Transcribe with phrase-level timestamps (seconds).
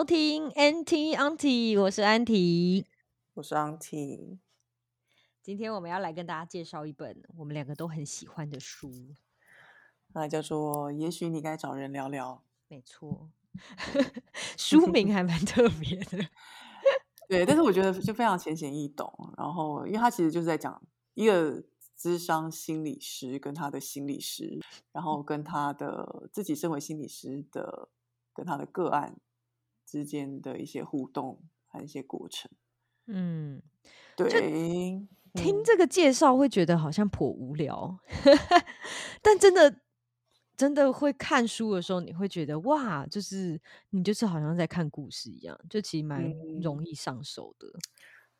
[0.00, 2.82] 收听 NT Auntie，我是安婷。
[3.34, 4.38] 我是 Auntie。
[5.42, 8.90] 今天我们要来跟大家介绍一本我们两个都很喜欢的书。
[10.14, 13.30] 那叫做《也许你该找人聊聊没错，
[14.56, 16.16] 书名还蛮特别的。》。
[17.28, 19.12] 对，但是我觉得就非常浅显易懂。
[19.36, 20.82] 然后，因为他其实就是在讲
[21.12, 21.62] 一个
[21.94, 27.90] 智商心理师跟他的心理师，然后跟他的自己身为心理师的
[28.32, 29.20] 跟他的个案
[29.90, 32.48] 之间的一些互动和一些过程。
[33.06, 33.60] 嗯，
[34.14, 34.30] 对，
[35.34, 37.98] 听嗯这个介绍会觉得好像颇无聊，
[39.22, 39.80] 但真的
[40.56, 46.32] 真的会看书的时候，你会觉得哇，就是你就是好像在看故事一样，就其实蛮
[46.62, 47.68] 容易上手的。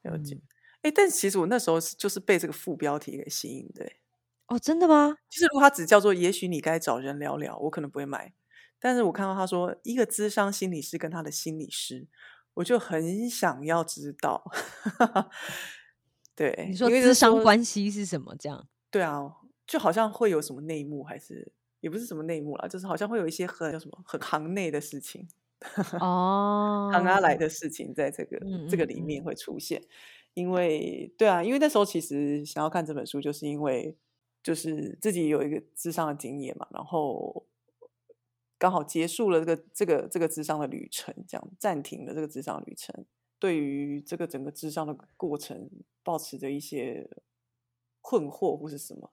[0.02, 0.42] 了解嗯。
[0.82, 4.00] 哎、但其实我那时候是就是被这个副标题给吸引的、欸。
[4.48, 5.18] 哦，真的吗？
[5.30, 8.34] 其实如果他只叫做“也许你该找人聊聊”，我可能不会买。
[8.80, 12.08] 但是我看到他说一个智商心理师跟他的心理师，
[12.54, 14.42] 我就很想要知道。
[16.34, 18.34] 对，你说智商说关系是什么？
[18.38, 19.30] 这样对啊，
[19.66, 25.28] 就好像会有什么内幕，还是也不是什么内幕啦，就是好像会有一些很叫什么很行内的事情，
[26.00, 29.82] 哦，行阿来的事情，在这个、嗯这个里面会出现。
[30.32, 33.94] 因为对啊，因为那时候其实想要看这本书，就是因为
[34.42, 37.44] 就是自己有一个智商的经验嘛，然后
[38.60, 43.06] 刚好结束了这个这个这个智商的旅程，这样暂停了这个智商旅程。
[43.38, 45.70] 对于这个整个智商的过程，
[46.02, 47.08] 保持着一些
[48.02, 49.10] 困惑或是什么，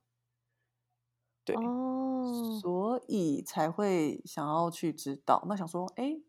[1.46, 5.46] 对，哦，所以才会想要去知道。
[5.48, 6.20] 那想说，哎，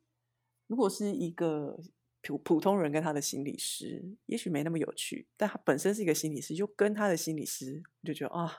[0.68, 1.76] 如果是一个
[2.22, 8.58] 普普通人跟他的心理师，也许没那么有趣，但他本身是一个心理师，就跟他的心理师，我就觉得啊，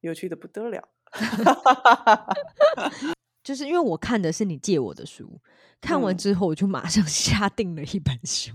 [0.00, 0.88] 有趣的不得了。
[3.42, 5.40] 就是因为我看的是你借我的书，
[5.80, 8.52] 看完嗯之后我就马上 下定了一本书，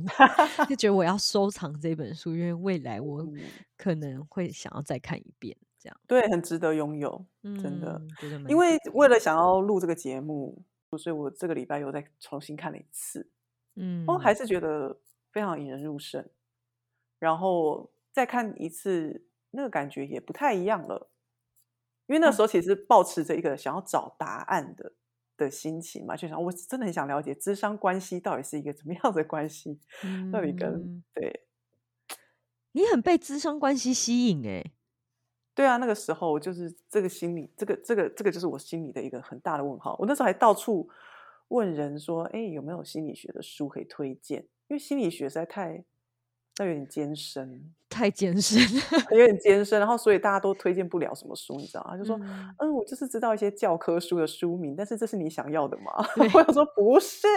[0.70, 3.40] 就觉得我要收藏这本书，因为未来我嗯
[3.76, 8.02] 可能会想要再看一遍，这样对，很值得拥有，真的。
[8.48, 10.64] 因为为了想要录这个节目，
[10.98, 13.30] 所以我这个礼拜又再重新看了一次。
[13.76, 14.98] 嗯哦，还是觉得
[15.32, 16.26] 非常引人入胜。
[17.20, 21.10] 然后再看一次，那个感觉也不太一样了。
[22.08, 24.94] 因为那哦时候其实抱持着一个想要找答案的
[25.38, 29.80] 的心情嘛，就想我真的很想了解智商关系到底是一个怎么样的关系，
[30.32, 31.46] 到底跟嗯对
[32.72, 34.72] 你很被智商关系吸引哎、
[35.54, 39.96] 对啊，那个时候就是这个心理，这个这个这个就是我心里的一个很大的问号。
[40.00, 40.88] 我那时候还到处
[41.48, 44.42] 问人说，哎，有没有心理学的书可以推荐？
[44.68, 45.84] 因为心理学实在太，
[46.60, 48.82] 那有点艰深，太艰深了。
[49.12, 51.96] 有点艰深，然后所以大家都推荐不了什么书，你知道吗？
[51.98, 55.92] 就说，嗯嗯，我就是知道一些教科书的书名，但是这是你想要的吗？
[56.16, 57.28] 对 我想说不是，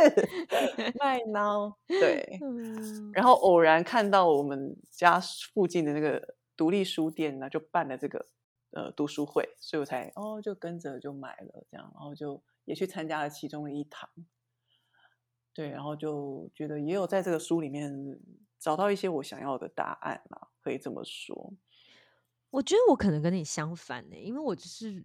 [0.99, 2.39] right now，对。
[2.43, 5.21] 嗯然后偶然看到我们家
[5.53, 8.27] 附近的那个独立书店呢，就办了这个
[8.71, 14.09] 呃读书会，所以我才哦就跟着就买了这样，然后就也去参加了其中的一堂。
[15.53, 17.93] 对，然后就觉得也有在这个书里面
[18.61, 21.55] 找到一些我想要的答案啦，可以这么说。
[22.51, 25.05] 我觉得我可能跟你相反呢、因为我只是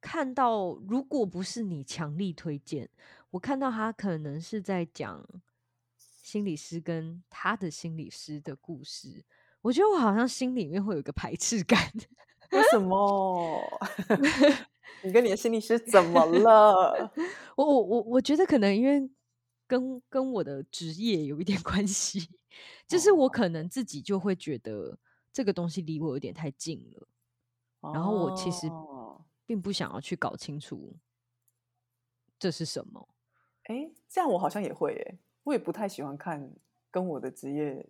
[0.00, 2.90] 看到，如果不是你强力推荐，
[3.30, 5.26] 我看到他可能是在讲
[5.98, 9.24] 心理师跟他的心理师的故事，
[9.62, 11.80] 我觉得我好像心里面会有一个排斥感。
[12.52, 13.62] 为什么？
[15.02, 17.12] 你跟你的心理师怎么了？
[17.56, 19.08] 我我我我觉得可能因为
[19.66, 22.28] 跟跟我的职业有一点 关系，
[22.86, 24.98] 就是我可能自己就会觉得
[25.32, 27.08] 这个东西离我有点太近了。
[27.92, 30.96] 然后我其实哦并不想要去搞清楚
[32.38, 33.08] 这是什么。
[33.64, 36.52] 哎，这样我好像也会诶，我也不太喜欢看
[36.90, 37.86] 跟我的职业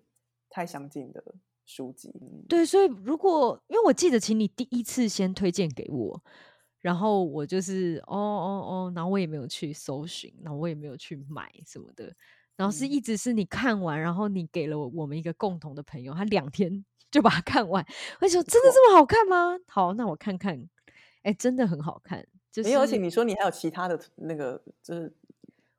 [0.51, 1.35] 太相近的
[1.65, 2.13] 书籍。
[2.21, 6.23] 嗯对，所以如果因为我记得，请你第一次先推荐给我，
[6.87, 12.15] 然后我就是哦哦哦，然后我也没有去搜寻，然后我也没有去买什么的，
[12.55, 12.91] 然后是嗯。
[12.93, 17.85] 一直是你看完，然后你给了我我们一个共同的朋友，他两天 就把它看完，
[18.21, 19.59] 我就说真的这么好看吗？
[19.67, 20.65] 好，那我看看，
[21.25, 25.13] 哎，真的很好看，就没有，而且你说你还有其他的那个，就是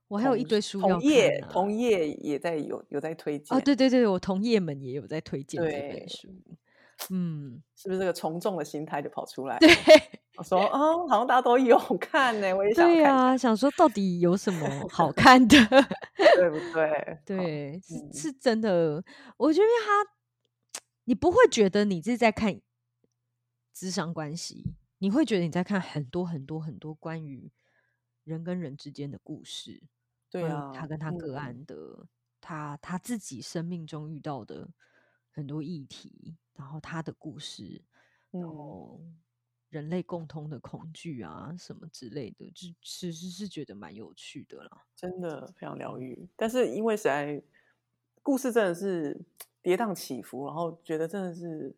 [0.09, 1.54] 我还有一堆书要同业看啊。
[1.54, 6.27] 同业也在有有在推荐哦，对对对，我同业们也有在推荐这本书，
[7.12, 9.57] 嗯，是不是这个从众的心态就跑出来？
[9.59, 9.69] 对。
[10.38, 15.57] 我说哦，好像大家都有 看呢，我也想对要看对啊，想说到底有什么好看的？
[16.36, 17.16] 对不对？
[17.16, 19.04] 好，对，是嗯是真的。
[19.38, 22.62] 我觉得他，你不会觉得你是在看
[23.74, 27.51] 智商关系，你会觉得你在看很多很多很多关于
[28.24, 29.81] 人跟人之间的故事，
[30.30, 32.07] 对啊，他跟他个嗯案的，
[32.40, 34.69] 他他自己生命中遇到的
[35.31, 37.83] 很多议题，然后他的故事，
[38.30, 39.01] 然嗯，后
[39.77, 44.83] 人类共通的恐惧啊什么之类的，就其实是觉得蛮有趣的啦。
[44.95, 46.27] 真的非常疗嗯愈。
[46.35, 47.41] 但是因为实在
[48.24, 49.19] 故事真的是
[49.62, 51.75] 跌宕起伏，然后觉得真的是。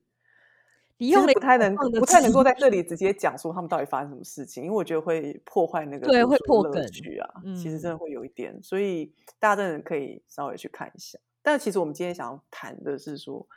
[1.01, 7.42] 其你用了一个实不太能不太能够在这里直接讲说他们到底发生什么事情，因为我觉得会破坏那个对会破梗趣啊。
[7.56, 9.10] 其实真嗯的会有一点，所以
[9.40, 11.18] 大家真的可以稍微去看一下。
[11.42, 13.48] 但其实我们今天想要谈的是说，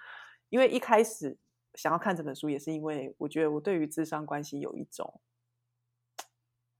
[0.51, 1.37] 因为一开始
[1.75, 5.21] 想要看这本书，也是因为我觉得我对于智商关系有一种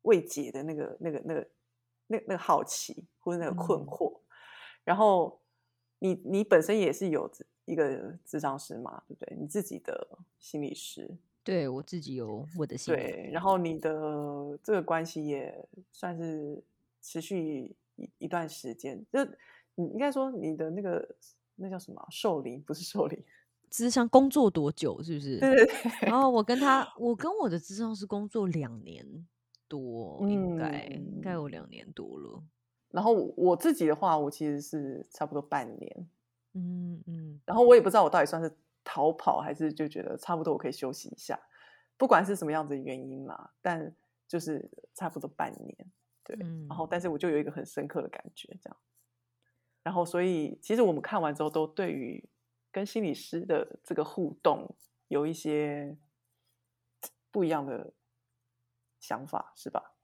[0.03, 1.49] 未解的那个、那个、那个、
[2.09, 4.19] 那那个好奇或者那个困嗯惑。
[4.85, 5.41] 然后
[6.01, 7.31] 你你本身也是有
[7.65, 9.37] 一个智商师嘛，对不对？
[9.39, 11.09] 你自己的心理师，
[11.45, 16.61] 对我自己有我的心理对，然后你的这个关系也算是
[17.01, 19.25] 持续一一段时间，就
[19.77, 21.17] 你应该说你的那个
[21.55, 23.25] 那叫什么啊受龄，不是受龄，
[23.73, 25.03] 智商工作多久？
[25.03, 25.41] 是不是？
[25.41, 29.27] 对对对，然后我跟他，我跟我的智商是工作两年
[29.67, 32.43] 多，应该、应该嗯有两年多了。
[32.91, 36.09] 然后我自己的话，我其实是差不多半年，
[36.53, 38.55] 嗯嗯，然后我也不知道我到底算是
[38.85, 41.41] 逃跑，还是就觉得差不多我可以休息一下，
[41.97, 43.95] 不管是什么样子的原因嘛，但
[44.29, 45.75] 就是差不多半年，
[46.23, 48.77] 对，嗯然后但是我就有一个很深刻的感觉，这样，
[49.83, 52.23] 然后所以其实我们看完之后，都对于
[52.73, 54.75] 跟心理师的这个互动
[55.09, 55.97] 有一些
[57.31, 57.93] 不一样的
[58.99, 59.95] 想法，是吧？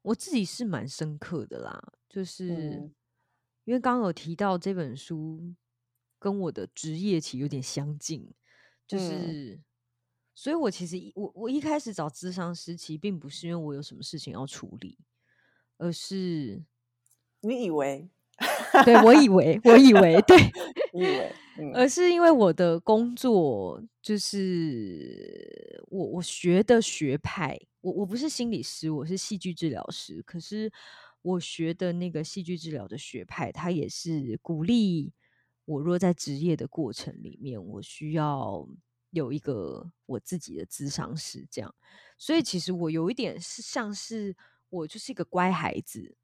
[0.00, 2.94] 我自己是蛮深刻的啦，就是、嗯
[3.64, 5.54] 因为刚刚有提到这本书
[6.18, 8.34] 跟我的职业其实有点相近，
[8.88, 9.60] 就嗯是，
[10.34, 14.98] 所以我其实我我一开始找智商师，其实并不是因为我有什么事情要处理，
[15.78, 16.64] 而是
[17.42, 18.10] 你以为？
[18.84, 20.36] 对我以为我以为对，
[20.92, 21.32] 你以为？
[21.58, 30.22] 嗯而是因为我的工作就是我我学的学派，我我不是心理师，我是戏剧治疗师。
[30.22, 30.72] 可是
[31.20, 35.12] 我学的那个戏剧治疗的学派，它也是鼓励
[35.66, 38.66] 我若在职业的过程里面，我需要
[39.10, 41.72] 有一个我自己的智商师这样。
[42.16, 44.34] 所以其实我有一点是像是
[44.70, 46.16] 我就是一个乖孩子，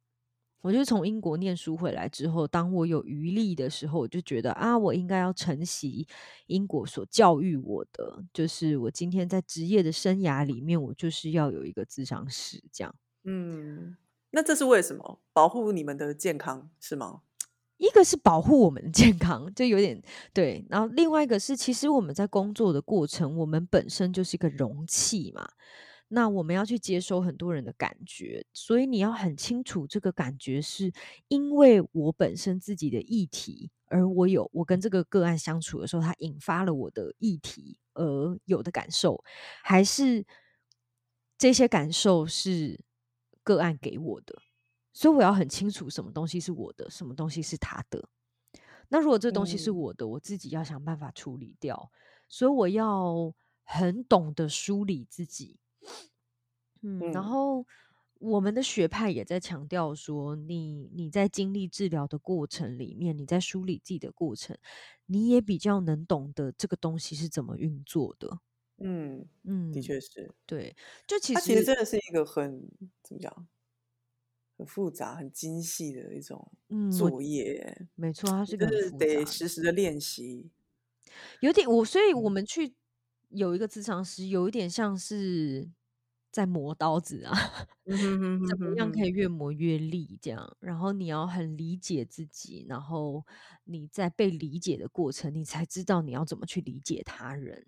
[0.60, 6.06] 我就从英国念书回来之后，当我有余力的时候，我就觉得啊，我应该要承袭
[6.46, 12.94] 英国所教育我的，就是我今天在职业的生涯里面，我就是要有一个智商师这样。
[13.24, 13.96] 嗯，
[14.30, 15.20] 那这是为什么？
[15.32, 17.20] 保护你们的健康是吗？
[17.76, 20.02] 一个是保护我们的健康，就有点
[20.32, 25.48] 对，然后另外一个是，其实我们在工作的过程，我们本身就是一个容器嘛。
[26.10, 30.90] 那我们要去接收很多人的感觉，所以你要很清楚这个感觉是
[31.28, 39.22] 因为我本身自己的议题，而我有我跟这个个案相处的时候，它引发了我的议题而有的感受，
[39.62, 40.24] 还是
[41.36, 42.80] 这些感受是
[43.42, 44.34] 个案给我的，
[44.94, 48.08] 所以我要很清楚什么东西是我的，什么东西是他的。
[48.88, 51.92] 那如果这东西是嗯我的，我自己要想办法处理掉，
[52.30, 55.60] 所以我要很懂得梳理自己。
[56.82, 57.66] 嗯，然嗯后
[58.20, 64.56] 我们的学派也在强调说，你你在经历治疗的过程里面，你在梳理自己的过程，
[65.06, 68.40] 你也比较能懂得这个东西是怎么运作的。
[68.78, 70.32] 嗯嗯，的嗯，确是。
[70.46, 70.76] 对，
[71.06, 72.68] 就其它其实实真的是一个很
[73.02, 73.48] 怎么讲，
[74.56, 79.24] 很复杂、很精细的一种嗯，作业，没错，它你是个就是得。
[79.24, 80.50] 实时的练习。
[81.40, 82.74] 有点我，所以我嗯们去
[83.30, 85.70] 有一个咨商师，有一点像是
[86.30, 87.32] 在磨刀子啊，
[88.48, 90.56] 怎么样可以越磨越利这样。
[90.60, 93.24] 然后你要很理解自己，然后
[93.64, 97.66] 你在被理解的过程，你才知道你要怎么去理解他人。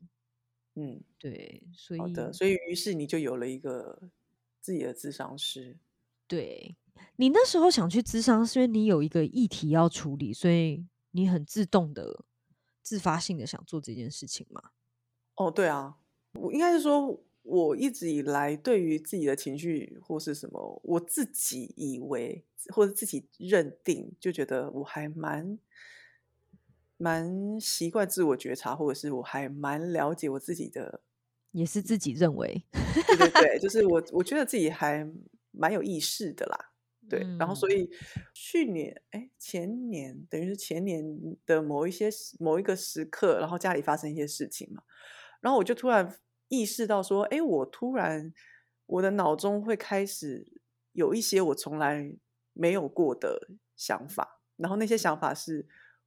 [0.74, 2.30] 嗯，对，所好的。
[2.30, 4.10] 以所以于是你就有了一个
[4.60, 5.78] 自己的智商师。
[6.28, 6.76] 对
[7.16, 12.24] 你那时候想去智商，是因为你有一个议题要处理，所以你很自动的、
[12.82, 14.70] 自发性的想做这件事情嘛？
[15.34, 15.98] 哦，对啊，
[16.34, 25.58] 我应该是说，我一直以来对于自己的情绪或是什么，我自己以为或者自己认定，就觉得我还蛮
[26.96, 31.02] 蛮习惯自我觉察，或者是我还蛮了解我自己的。
[31.52, 32.62] 也是自己认为，
[32.94, 35.04] 对对对，就是我我觉得自己还
[35.50, 36.70] 蛮有意识的啦。
[37.08, 37.90] 对，然后所嗯以
[38.32, 41.04] 去年哎前年等于是前年
[41.44, 44.84] 的某一些某一个时刻，然后家里发生一些事情嘛，
[45.40, 46.14] 然后我就突然
[46.50, 48.34] 意识到说，哎，我突然
[48.86, 50.46] 我的脑中会开始
[50.92, 52.14] 有一些我从来
[52.52, 55.66] 没有过的想法，然后那些想法是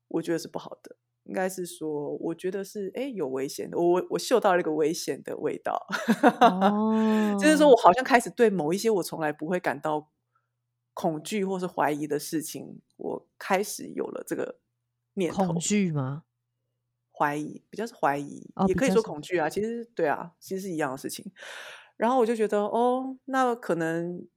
[0.10, 5.88] 我觉得是不好的，应该是说我觉得是哎有危险的，我我嗅到了一个危险的味道，
[7.40, 10.12] 就是说哦，我好像开始对某一些我从来不会感到
[10.94, 14.60] 恐惧或是怀疑的事情，我开始有了这个
[15.14, 15.60] 念恐头。
[15.60, 16.24] 惧吗？
[17.18, 19.48] 怀疑，比较是怀疑，哦，也可以说恐惧啊。
[19.50, 21.32] 其实对啊，其实是一样的事情。
[21.96, 24.28] 然后我就觉得，哦，那可能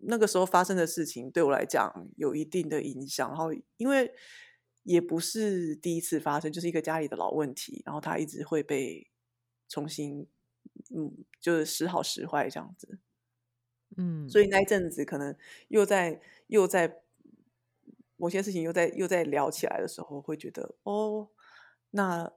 [0.00, 3.28] 那个时候发生的事情对我来讲有一定的影响。
[3.28, 4.10] 然后因为
[4.82, 9.10] 也不是第一次发生，就是一个家里的老问题，然后它一直会被
[9.68, 10.26] 重新，
[10.96, 12.98] 嗯，就是时好时坏这样子。
[13.96, 15.36] 嗯所以那一阵子可能
[15.68, 17.02] 又在又在
[18.16, 21.28] 某些事情又在又在聊起来的时候，会觉得哦，
[21.90, 22.32] 那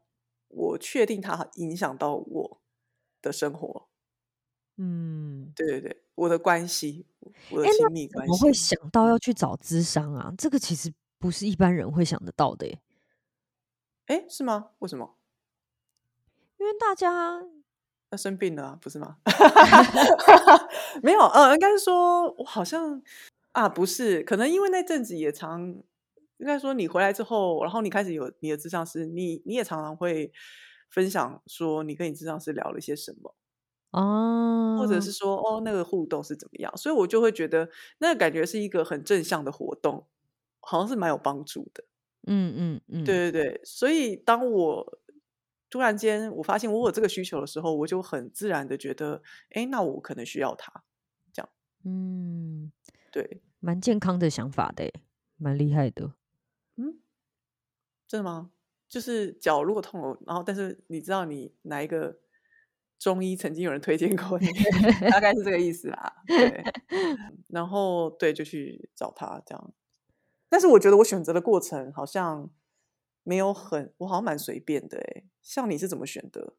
[0.47, 2.61] 我确定它影响到我
[3.21, 3.87] 的生活，
[4.77, 7.05] 嗯，对对对，我的关系，
[7.51, 10.33] 我的亲密关系，我会想到要去找咨商啊？
[10.37, 12.79] 这个其实不是一般人会想得到的耶，
[14.07, 14.71] 哎，是吗？
[14.79, 15.15] 为什么？
[16.57, 17.43] 因为大家
[18.09, 19.17] 那生病了啊、不是吗？
[21.03, 23.01] 没有，呃，应该是说我好像
[23.51, 25.83] 啊，不是，可能因为那阵子也常，
[26.43, 30.29] 应该说你回来之后，然后你开始有你的智商师，你你也常常会
[30.89, 33.33] 分享说你跟你智商师聊了一些什么
[33.91, 37.69] 哦，或者哦，是说哦那个互动是怎么样，所以我就会觉得
[37.99, 40.05] 那个感觉是一个很正向的活动，
[40.59, 41.85] 好像是蛮有帮助的。
[42.27, 44.99] 嗯嗯嗯，对对对，所以当我
[45.69, 49.21] 突然间我发现我有这个需求的时候，我就很自然的觉得，
[49.51, 50.83] 哎，那我可能需要它，
[51.31, 51.49] 这样
[51.85, 52.71] 嗯，
[53.11, 54.93] 对，蛮健康的想法的耶，
[55.37, 56.13] 蛮厉害的。
[58.03, 58.51] 嗯，真的吗？
[58.89, 62.19] 就是脚如果痛了，然后但是你知道你哪一个
[62.99, 64.47] 中医曾经有人推荐过你，
[65.09, 66.13] 大概是这个意思啦。
[66.27, 66.63] 对，
[67.49, 69.73] 然后对就去找他这样，
[70.47, 72.49] 但是我觉得我选择的过程好像
[73.23, 75.23] 没有很，我好像蛮随便的哎。
[75.41, 76.53] 像你是怎么选的？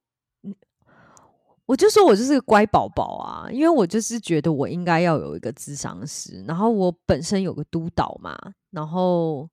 [1.67, 8.37] 我就说我就是个乖宝宝啊，因为我就是觉得我应该要有一个智商师，然后我本身有个督导嘛，
[8.71, 9.49] 然后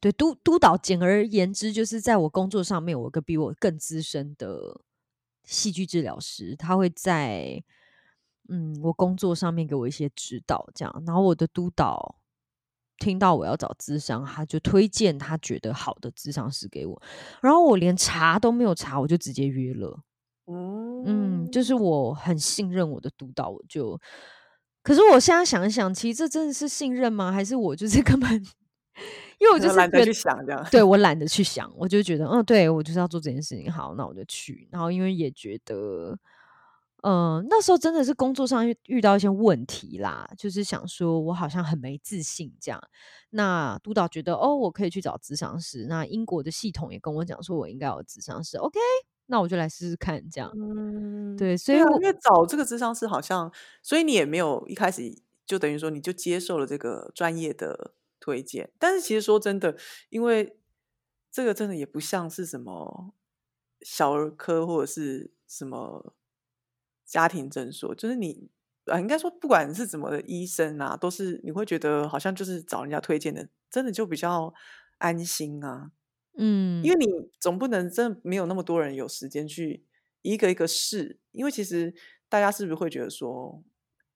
[0.00, 4.80] 对督督导，简而言之就是在我工作上面，我一个比我更资深的
[5.44, 7.62] 戏剧治疗师，他会在
[8.48, 12.16] 嗯我工作上面给我一些指导，这样，然后我的督导。
[13.00, 17.00] 听到我要找咨商，他就推荐他觉得好的咨商师给我，
[17.40, 20.00] 然后我连查都没有查，我就直接约了。
[20.46, 23.96] 嗯，嗯，就是我很信任我的督导，我就，
[24.82, 27.30] 可是我现在想一想，其实这真的是信任吗？
[27.30, 28.44] 还是我就是 根本，
[29.38, 30.66] 因为我就是懒得，去想这样。
[30.70, 34.68] 对我懒得去想，我就觉得，嗯，对我就是要做这件事情，好，那我就去。
[34.72, 36.18] 然后因为也觉得，
[37.02, 42.82] 嗯、那时候真的是工作上遇遇到一些问题啦，就是想说我好像很没自信这样。
[43.30, 45.86] 那督导觉得，哦，我可以去找咨商师。
[45.88, 48.56] 那英国的系统也跟我讲说，我应该有咨商师。
[48.56, 48.78] OK，
[49.26, 50.50] 那我就来试试看这样。
[50.56, 53.52] 嗯，对，所以因为找这个咨商师好像，
[53.82, 55.14] 所以你也没有一开始
[55.46, 57.92] 就等于说你就接受了这个专业的
[58.28, 59.74] 推荐，但是其实说真的，
[60.10, 60.58] 因为
[61.30, 63.14] 这个真的也不像是什么
[63.80, 66.14] 小儿科或者是什么
[67.06, 68.50] 家庭诊所，就是你
[68.84, 74.52] 啊，应该说不管是怎么的医生啊，都是你会觉得好像就是找人家推荐的，真的就比较
[74.98, 75.92] 安心啊。
[76.36, 77.06] 嗯因为你
[77.40, 79.84] 总不能真的没有那么多人有时间去
[80.22, 81.94] 一个一个试，因为其实
[82.28, 83.62] 大家是不是会觉得说，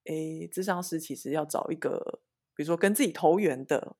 [0.04, 2.20] 诶，智商师其实要找一个，
[2.54, 3.96] 比如说跟自己投缘的，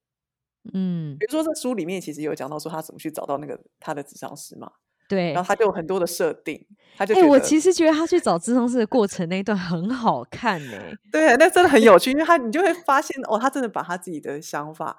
[0.72, 4.70] 嗯，比如说在书里面其实有讲到说他怎么去找到那个他的智商师嘛，
[5.08, 5.48] 对然后。
[5.48, 6.64] 他就有很多的设定，
[6.96, 10.78] 他就哎、我其实觉得他去找智商师的过程那一段很好看呢、
[11.10, 14.96] 对，那真的很有趣，因为他你就会发现哦，他真的把他自己的想法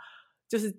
[0.47, 0.75] 就是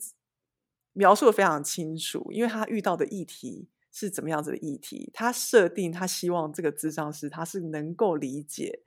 [0.92, 8.80] 描述的非常清楚，因为他遇到的议题是怎么样子的议题，他设定他希望这个智商师他是能够理解，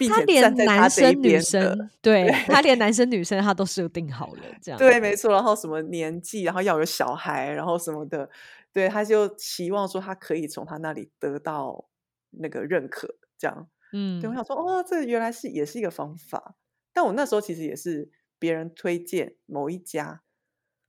[0.00, 1.38] 并他连男生女。
[1.38, 4.78] 生， 对他连男生女生他都设定好了，这样。
[4.78, 5.30] 对，没错。
[5.30, 8.28] 然后什么年纪，然后要有小孩，然后什么的，
[8.72, 11.90] 对，他就期望说他可以从他那里得到
[12.30, 13.68] 那个认可，这样。
[13.92, 16.56] 嗯对，我嗯想说，哦，这原来是也是一个方法。
[16.92, 20.22] 但我那时候其实也是别人推荐某一家，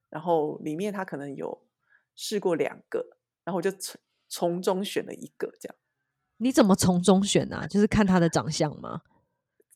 [0.10, 1.66] 然后里面他可能有
[2.16, 4.00] 试过两个，然后我就从
[4.30, 5.76] 从中选了一个，这样。
[6.42, 7.68] 你怎么从中选啊？
[7.68, 9.02] 就是看他的长相吗？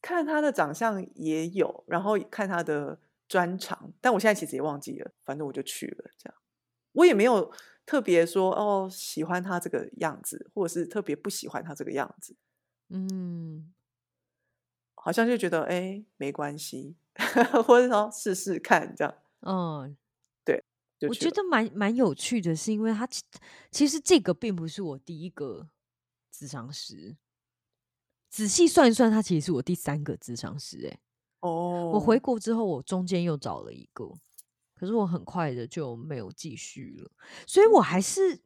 [0.01, 6.35] 看他的长相也有，然后看他的专长，但我现在其实也忘记了，反正我就去了，这样。
[6.93, 7.51] 我也没有
[7.85, 12.35] 特别说哦喜欢他这个样子，或者是特别不喜欢他这个样子，
[12.89, 13.73] 嗯，
[14.95, 16.95] 好像就觉得哎没关系，
[17.67, 19.95] 或者说试试看这样，哦，
[20.99, 21.29] 就去了。
[21.29, 23.21] 我觉得蛮蛮有趣的，是因为他其
[23.71, 25.67] 其实这个并不是我第一个
[26.37, 27.15] 智商师，
[28.29, 30.99] 仔细算一算，他其实是我第三个智商师、欸。
[31.41, 34.05] 我回哦，国之后，我中间又找了一个，
[34.73, 37.11] 可是我很快的就没有继续了，
[37.47, 38.41] 所以我还是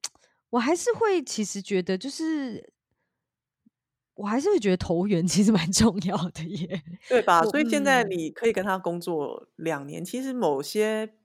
[0.49, 2.73] 我还是会其实觉得就是。
[4.15, 6.83] 我还是会觉得投缘其实蛮重要的耶。
[7.07, 7.41] 对吧？
[7.47, 11.15] 所以现在嗯，你可以跟他工作两年，其实某些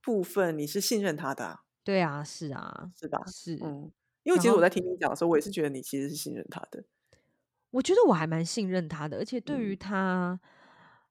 [0.00, 3.22] 部分你是信任他的啊，对啊，是啊，是吧？
[3.26, 3.58] 是。
[3.62, 3.92] 嗯，
[4.28, 6.84] 因为其实我在听你讲的时候，我也是觉得你其实是信任他的。
[7.70, 10.40] 我觉得我还蛮信任他的，而且对于嗯他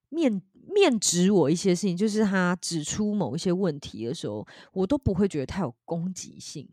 [0.09, 6.69] 面面指我一些事情，就是他指出某一些问题的时候，我都不会觉得他有攻击性。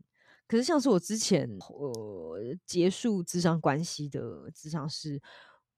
[0.47, 5.19] 可是像是我之前呃结束智商关系的智商师，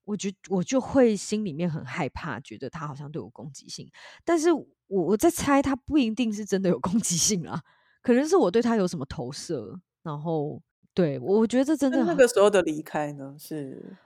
[0.04, 3.90] 我觉我就会心里面很害怕，觉得他好像对我攻击性。
[4.26, 7.64] 但是我我在猜，他不一定是真的有攻击性啦，
[8.02, 10.62] 可能是我对他有什么投射，然后
[10.94, 13.36] 对我我觉得这真的那个时候的离开呢？
[13.38, 13.98] 是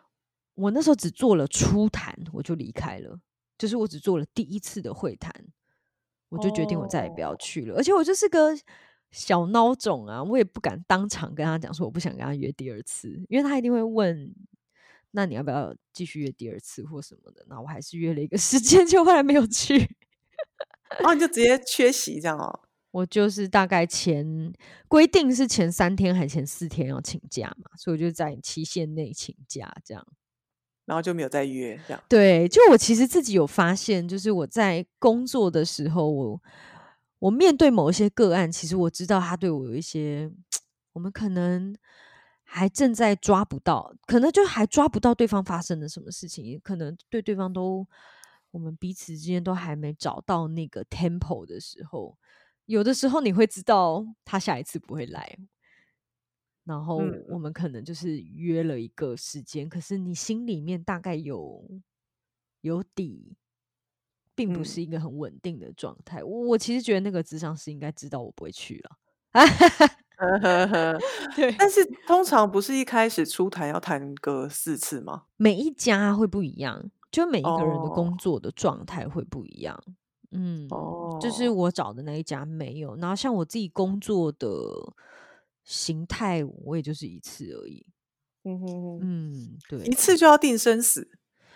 [0.55, 3.19] 我那时候只做了初谈，我就离开了，
[3.57, 5.31] 就是我只做了第一次的会谈，
[6.29, 7.75] 我就决定我再也不要哦，去了。
[7.75, 8.49] 而且我就是个
[9.11, 14.33] 小孬种啊，我也不敢当场跟他讲说我不想跟他约第二次，因为他一定会问，
[15.11, 17.45] 那你要不要继续约第二次或什么的？
[17.47, 19.95] 那我还是约了一个时间， 就后来没有去。
[21.03, 22.59] 哦，你就直接缺席这样哦？
[22.91, 24.53] 我就是大概前
[24.87, 30.05] 规定是前三天还前四天要请假嘛，所以我就在期限内请假这样。
[30.83, 32.03] 然后就没有再约这样。
[32.09, 36.41] 对，就我其实自己有发现，就是我在工作的时候，我
[37.19, 40.29] 我面对某一些个案，其实我知道他对我有一些，
[40.91, 41.73] 我们可能
[42.43, 47.87] 还正在抓不到，可能就还抓不到对方发生了什么事情，可能对对方都
[48.49, 52.17] 我们彼此之间都还没找到那个 tempo 的时候，
[52.71, 55.37] 有的时候你会知道他下一次不会来，
[56.63, 61.69] 然后嗯我们可能就是约了一个时间，可是你心里面大概有
[62.61, 63.35] 有底，
[64.33, 66.23] 并不嗯，是一个很稳定的状态。
[66.23, 68.97] 我我其实觉得那个智商是应该知道我不会去了。
[71.35, 75.23] 对，但是通常不是一开始出谈要谈个四次吗？
[75.35, 79.83] 每一家会不一样，就每一个人的哦工作的状态会不一样。
[80.31, 80.67] 嗯，
[81.19, 84.47] 就是哦，我找的那一家没有，然后像我自己工作的
[85.63, 87.85] 形态，我也就是一次而已。
[88.43, 91.07] 嗯哼哼，嗯，一，次就要定生死，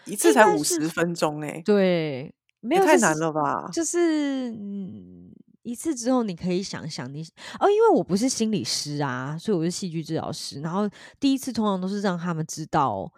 [0.06, 3.70] 一次才五十分钟哎，对，没有，太难就是了吧？
[3.74, 5.32] 就是嗯，
[5.64, 7.24] 一次之后你可以想想你
[7.60, 10.62] 哦，因为我不是心理师啊，所以我是戏剧治疗师。
[10.62, 10.88] 然后
[11.20, 13.12] 第一次通常都是让他们知道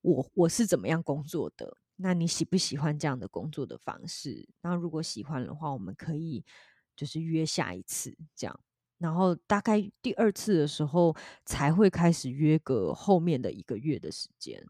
[0.00, 4.48] 我我是怎么样工作的，那你喜不喜欢这样的工作的方式？
[4.62, 6.44] 那如果喜欢的话，我们可以
[6.96, 8.60] 就是约下一次这样。
[8.98, 14.64] 然后大概第二次的时候才会开始约个后面的一个月的时间。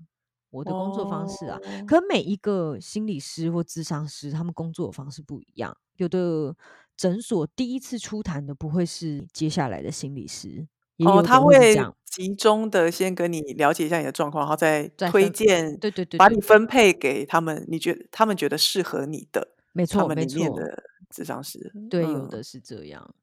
[0.50, 5.76] 我的工作方式啊，哦，可每一个心理师或咨商师，他们工作的方式不一样。
[5.96, 6.56] 有的
[6.96, 10.66] 诊所第一次出谈的不会是接下来的心理师，也
[10.98, 21.72] 哦，他会集中的先跟你了解一下你的状况，然后再推荐对对对把你分配给他们，你觉得他们觉得适合你的，没错没他们里面错，的智商师。
[21.90, 23.14] 对，有嗯，的是这样。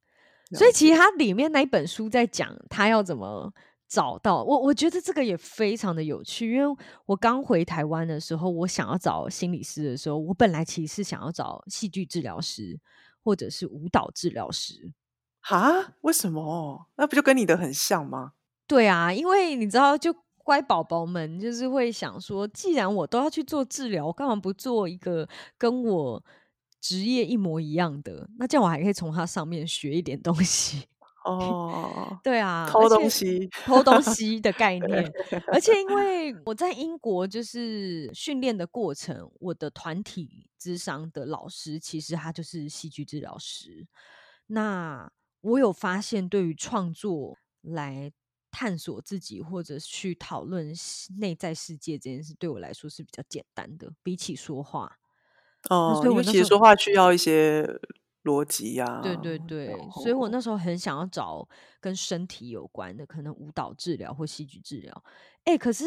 [0.53, 0.89] 所以其。
[0.91, 3.53] 实它里面那一本书在讲他要怎么
[3.87, 6.51] 找到我，我觉得这个也非常的有趣。
[6.53, 12.77] 因为我刚回台湾的时候，我想要找心理师的时候，我本来其实是想要找戏剧治疗师
[13.23, 14.91] 或者是舞蹈治疗师。
[15.41, 15.93] 哈？
[16.01, 16.87] 为什么？
[16.95, 18.33] 那不就跟你的很像吗？
[18.67, 25.27] 对啊，因为你知道，就乖宝宝们就是会想说，既然我都要去做治疗，我干嘛不做一个
[25.57, 26.23] 跟我
[26.79, 28.29] 职业一模一样的？
[28.39, 30.87] 那这样我还可以从它上面学一点东西。
[31.23, 33.47] 哦，对啊，偷东西。
[33.63, 35.13] 偷东西的概念，
[35.53, 43.85] 而且因为我在英国就是训练的过程，我的团体智商的老师其实他就是戏剧治疗师。
[44.47, 48.11] 那我有发现，对于创作来
[48.49, 50.73] 探索自己或者去讨论
[51.19, 54.99] 内在世界这件事，对我来说是比较简单的，比起说话。
[55.69, 57.67] 哦，因为其实说话需要一些
[58.23, 61.47] 逻辑呀，对对然对，所以我那时候很想要找
[61.79, 65.03] 跟身体有关的，可能舞蹈治疗或戏剧治疗。
[65.43, 65.85] 哎，可是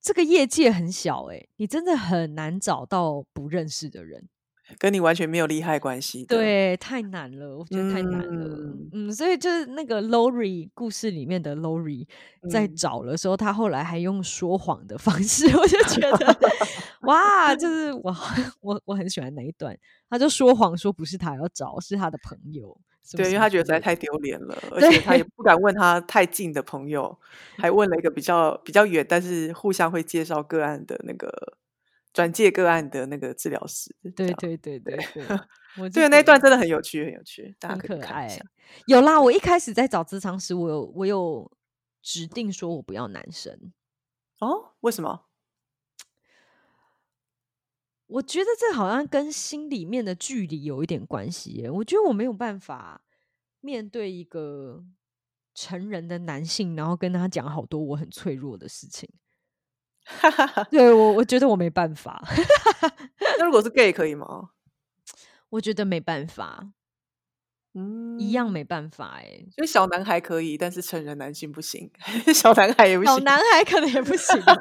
[0.00, 4.28] 这个业界很小哎、你真的很难找到不认识的人。
[4.78, 6.24] 跟你完全没有利害关系。
[6.24, 8.46] 对，太难了，我觉得太难了。
[8.56, 12.06] 嗯嗯，所以就是那个 Lori 故事里面的 Lori
[12.50, 16.38] 在嗯找的时候，他后来还用说谎的方式，我就觉得
[17.02, 18.14] 哇，就是我
[18.60, 19.76] 我我很喜欢那一段，
[20.08, 22.76] 他就说谎说不是他要找，是他的朋友。
[23.16, 27.18] 对，因为他觉得实在太丢脸了，而且他也不敢问他太近的朋友，
[27.56, 31.54] 还问了一个比较比较远，但是互相会介绍个案的那个
[32.12, 33.94] 转介个案的那个治疗师。
[34.14, 35.24] 对对对对对，
[35.78, 38.44] 我 就对，那一段真的很有趣，很有趣，大家很可以看一下。。
[38.86, 41.50] 有啦，我一开始在找咨商师，我有我有
[42.02, 43.72] 指定说我不要男生。
[44.40, 45.26] 哦，为什么？
[48.06, 51.70] 我觉得这好像跟心里面的距离有一点关系耶。
[51.70, 53.04] 我觉得我没有办法
[53.60, 54.84] 面对一个
[55.54, 59.08] 成人的男性，然后跟他讲好多我很脆弱的事情。
[60.70, 62.22] 对我，我觉得我没办法，
[63.38, 64.50] 那如果是 gay 可以吗？
[65.50, 66.70] 我觉得没办法，
[67.74, 68.48] 嗯，一样。
[68.50, 69.44] 没办法哎。
[69.56, 71.90] 所以小男孩可以，但是成人男性不行，
[72.34, 74.54] 小男孩也不行小，男孩可能也不行啊，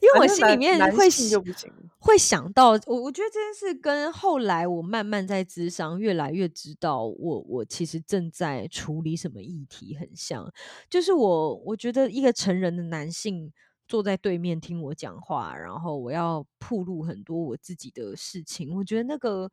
[0.00, 1.72] 因为我心里面会想性就不行。
[1.98, 10.52] 会想到我，我觉得这件事跟后来我慢慢在智商越来越知道我，我其实正在处理什么议题很像，
[10.90, 13.50] 就是我我觉得一个成人的男性
[13.94, 19.48] 坐在对面听我讲话，然后我要铺露很多我自己的事情，我觉得那个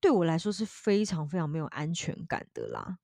[0.00, 2.98] 对我来说是非常非常没有安全感的啦。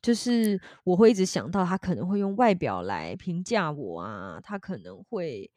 [0.00, 5.50] 就是我会一直想到他可能会用外表来评价我啊，他可能会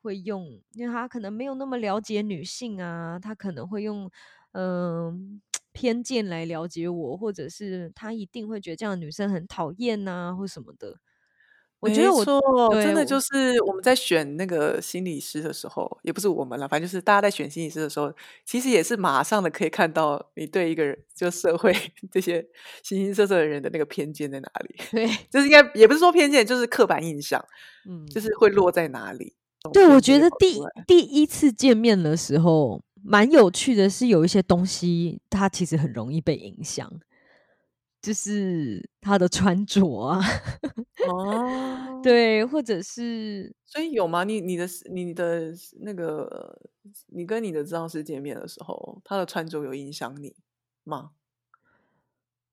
[0.00, 4.08] 会用，因为他可能没有那么了解女性啊，他可能会用
[4.52, 11.00] 嗯、偏见来了解我，或者是他一定会觉得这样的女生很讨厌呐，或什么的。
[11.82, 12.24] 我觉得我
[12.74, 18.12] 真的就是我们在选那个心理师的时候，也不是我们了，反正就是大家在选心理师的时候，
[18.46, 21.74] 其实也是马上的可以看到你对一个人，就社会
[22.12, 22.40] 这些
[22.84, 27.44] 形形色色的人的那个偏见在哪里，对， 就是应该也不是说偏见，就是刻板印象，
[27.88, 29.34] 嗯，就是会落在哪里。
[29.72, 36.88] 对，我觉得第第一次见面的时候，蛮有趣的，是有一些东西它其实很容易被影响，
[38.02, 40.20] 就是他的穿着啊，
[41.08, 44.24] 哦，对，或者是所以有吗？
[44.24, 46.60] 你你的你的那个，
[47.06, 50.34] 你跟你的治疗师见面的时候，他的穿着有影响你
[50.84, 51.12] 吗？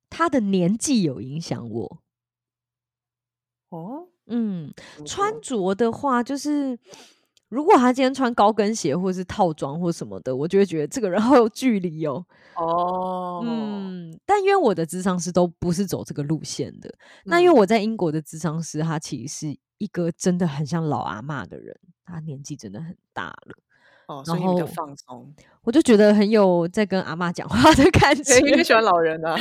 [0.10, 2.02] 他的年纪有影响我。
[3.70, 4.74] 哦，嗯，
[5.06, 6.78] 穿着的话，就是
[7.50, 12.24] 如果他今天穿高跟鞋或是套装或什么的，我就会觉得这个人好有距离哦。
[12.56, 16.94] 哦，嗯，但因为我的智商师都不是走这个路线的，
[17.26, 23.56] 那因为嗯我在英国的智商师，他其实是一个真的很像老阿妈的人，他年纪真的很大了，
[24.08, 25.34] 哦，然所以你比较后放松，
[25.64, 28.76] 我就觉得很有在跟阿妈讲话的感觉， 因为喜觉。
[28.76, 29.36] 欢老人啊。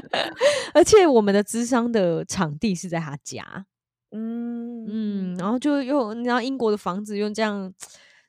[0.74, 3.64] 而且我们的智商的场地是在他家，
[4.10, 7.72] 嗯嗯，然后就又你知道英国的房子又这样，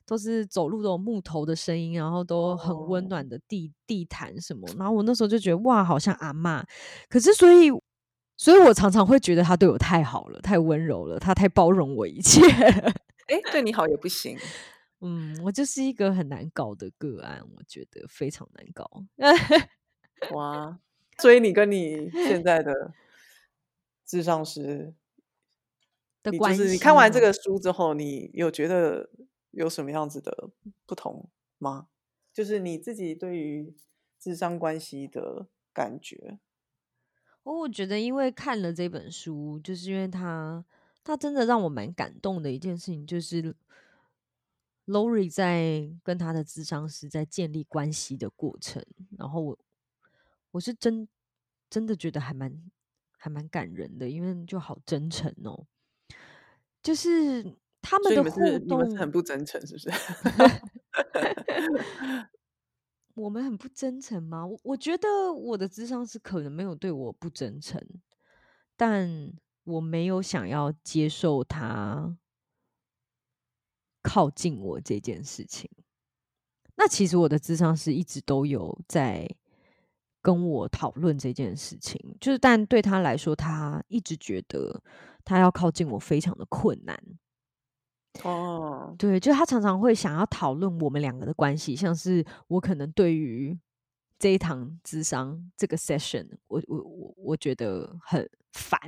[0.06, 6.62] 都是走路都有木头的声音，然后都很温哦暖的地地毯什么，然后我那时候就觉得哇，好像阿嬷。
[7.08, 7.70] 可是所以，
[8.36, 12.40] 所以我常常会觉得他对我太好了，太温柔了，他太包容我一切。
[12.50, 14.36] 哎，对你好也不行。
[15.02, 18.84] 嗯，我就是一个很难搞的个案，我觉得非常难搞。
[20.34, 20.78] 哇，
[21.18, 22.92] 所以你跟你现在的
[24.04, 24.92] 智商师，
[26.24, 29.10] 你就的关是你看完这个书之后，你有觉得
[29.52, 30.50] 有什么样子的
[30.86, 31.28] 不同
[31.58, 31.88] 吗？
[32.32, 33.74] 就是你自己对于
[34.18, 36.38] 智商关系的感觉。
[37.42, 40.64] 哦，我觉得因为看了这本书，就是因为他
[41.02, 43.56] 他真的让我蛮感动的一件事情，就是
[44.86, 48.84] Lori 在跟他的智商师在建立关系的过程，
[49.18, 49.58] 然后我
[50.50, 51.08] 我是真
[51.70, 52.70] 真的觉得还蛮
[53.16, 55.66] 还蛮感人的，因为就好真诚哦，
[56.82, 57.42] 就是
[57.82, 59.90] 他们们的互是你们是很，不真诚，是不是？
[63.14, 64.46] 我们很不真诚吗？
[64.46, 67.84] 我我觉得我的智商是可能没有对我不真诚，
[68.76, 69.32] 但
[69.64, 72.16] 我没有想要接受他
[74.02, 75.70] 靠近我这件事情。
[76.76, 79.28] 那其实我的智商是一直都有在
[80.22, 84.82] 跟我讨论这件事情，就是但对他来说，他一直觉得
[85.30, 87.00] 他要靠近我非常的困难。
[88.24, 93.56] 哦，对，就他常常会想要讨论我们两个的关系，像是我可能对于
[94.18, 98.80] 这一堂智商这个 session，我我我我觉得很烦，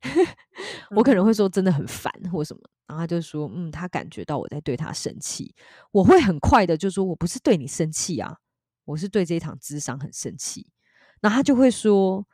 [0.96, 5.54] 我可能会说真的很烦或什么，然后他就说，嗯，他感觉到我在对他生气，
[5.90, 8.38] 我会很快的就说我不是对你生气啊，
[8.86, 10.72] 我是对这一堂智商很生气。
[11.20, 12.26] 然后他就会说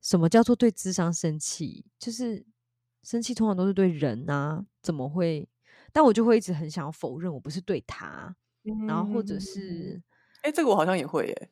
[0.00, 1.84] 什么叫做对智商生气？
[1.98, 2.44] 就是
[3.04, 5.48] 生气通常都是对人啊，怎么会？
[5.92, 8.34] 但我就会一直很想要否认我不是对他，
[8.88, 10.02] 然后或者是，
[10.42, 11.50] 哎，这个我好像也会耶。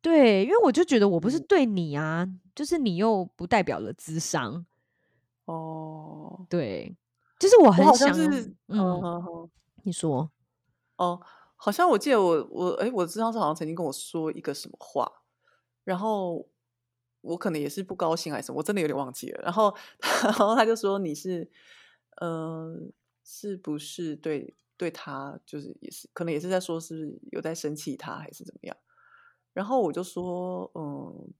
[0.00, 4.64] 对，因为我就觉得我不是对你啊，就是你又不代表了智商。
[5.46, 6.96] 哦，对，
[7.40, 8.08] 就是我很想，
[8.68, 9.50] 嗯，
[9.82, 10.30] 你说，
[10.96, 11.20] 哦，
[11.56, 15.10] 好像我记得我我哎，我智商是好像曾经跟我说一个什么话，
[15.82, 16.46] 然后
[17.26, 19.42] 我可能也是不高兴还是什么，我真的有点忘记了。
[19.42, 19.76] 然后
[20.22, 21.50] 然后他就说你是，
[22.22, 22.92] 嗯。
[23.28, 28.76] 是不是对对他就是也是可能也是在说是有在生气他还是怎么样？
[29.52, 31.34] 然后我就说嗯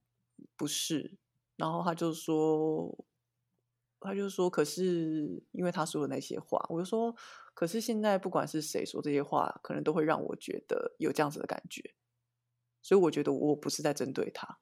[0.56, 1.16] 不是，
[1.54, 3.04] 然后他就说
[4.00, 7.14] 他就说可是因为他说的那些话，我就说
[7.54, 11.94] 可是现在不管是谁说这些话，可能都会让我觉得有这样子的感觉，
[12.82, 14.58] 所以我觉得我不是在针对他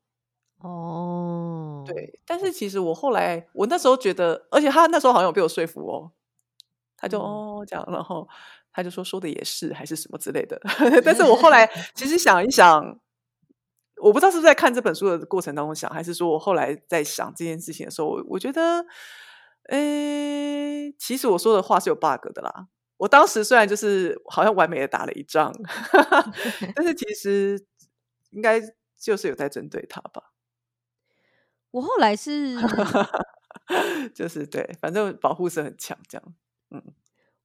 [0.65, 6.13] 哦，对，但是其实我后来我那时候觉得，而且他那时候好像有被我说服哦。
[6.97, 8.27] 他就哦这样，然后
[8.73, 10.59] 他就说说的也是，还是什么之类的。
[11.05, 12.99] 但是我后来其实想一想，
[14.01, 18.87] 我不知道是不是在看这本书的过程当中想，还是说我后来在想这件事情的时候，我觉得，
[19.69, 22.69] 诶，其实我说的话是有 bug 的啦。
[22.97, 25.53] 我当时虽然就是好像完美的打了一仗，
[26.75, 27.63] 但是其实
[28.31, 28.59] 应该
[28.99, 30.31] 就是有在针对他吧。
[31.75, 32.55] 我后来是，
[34.15, 36.35] 就是对，反正保护色很强，这样。
[36.71, 36.81] 嗯，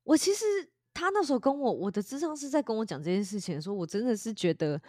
[0.04, 0.46] 我其实
[0.94, 4.80] 他那时候跟我，我的智商是在跟我讲这件事情的时候，我真的是觉得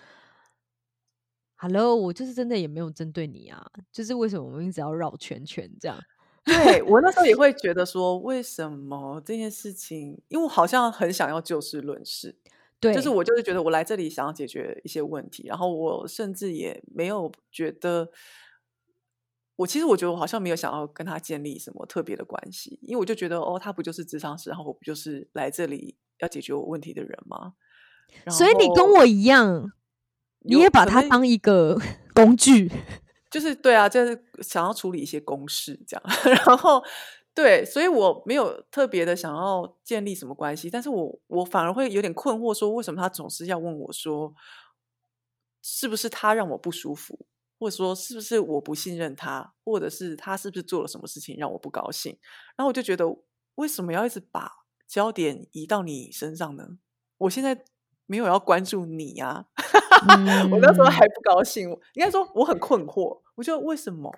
[1.57, 5.99] ，Hello，我就是真的也没有针对你啊，就是为什么我们一直要绕圈圈这样？
[6.45, 10.21] 对我那时候也会 觉得说，为什么这件事情？
[10.29, 12.37] 因为我好像很想要就事论事，
[12.79, 18.11] 对，就是我就是觉得我来这里想要解决一些问题，然后我甚至也没有觉得。
[19.61, 27.53] 我其实我觉得我好像没有想要跟他建立什么特别的关系，因为我就觉得哦，他不就是智商师，然后我不就是来这里要解决我问题的人吗？
[28.31, 29.71] 所以你跟我一样，
[30.39, 31.79] 你也把他当一个
[32.15, 32.73] 工具，
[33.31, 36.03] 就是对啊，就是想要处理一些公事这样。
[36.47, 36.83] 然后
[37.35, 44.33] 对，所以我没有特别的想要建立什么关系，但是我我反而会有点困惑，说为什么他总是要问我说，
[45.61, 47.27] 是不是他让我不舒服？
[47.61, 52.19] 或者说是不是我不信任他，或者是他是不是做了什么事情让我不高兴？
[52.57, 53.07] 然后我就觉得，
[53.57, 54.51] 为什么要一直把
[54.87, 56.79] 焦点移到你身上呢？
[57.19, 57.63] 我现在
[58.07, 59.45] 没有要关注你呀，
[60.51, 61.69] 我那时候还不高兴。
[61.95, 64.11] 应该说我很困惑，我就为什么？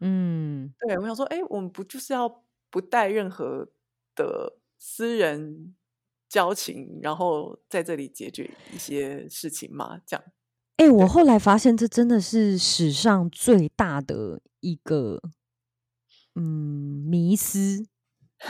[0.00, 3.68] 嗯，对，我想说，哎，我们不就是要不带任何
[4.14, 5.74] 的私人
[6.28, 10.00] 交情，然后在这里解决一些事情吗？
[10.04, 10.24] 这样。
[10.78, 15.20] 哎，我后来发现，这真的是史上最大的一个
[16.36, 17.84] 嗯迷思。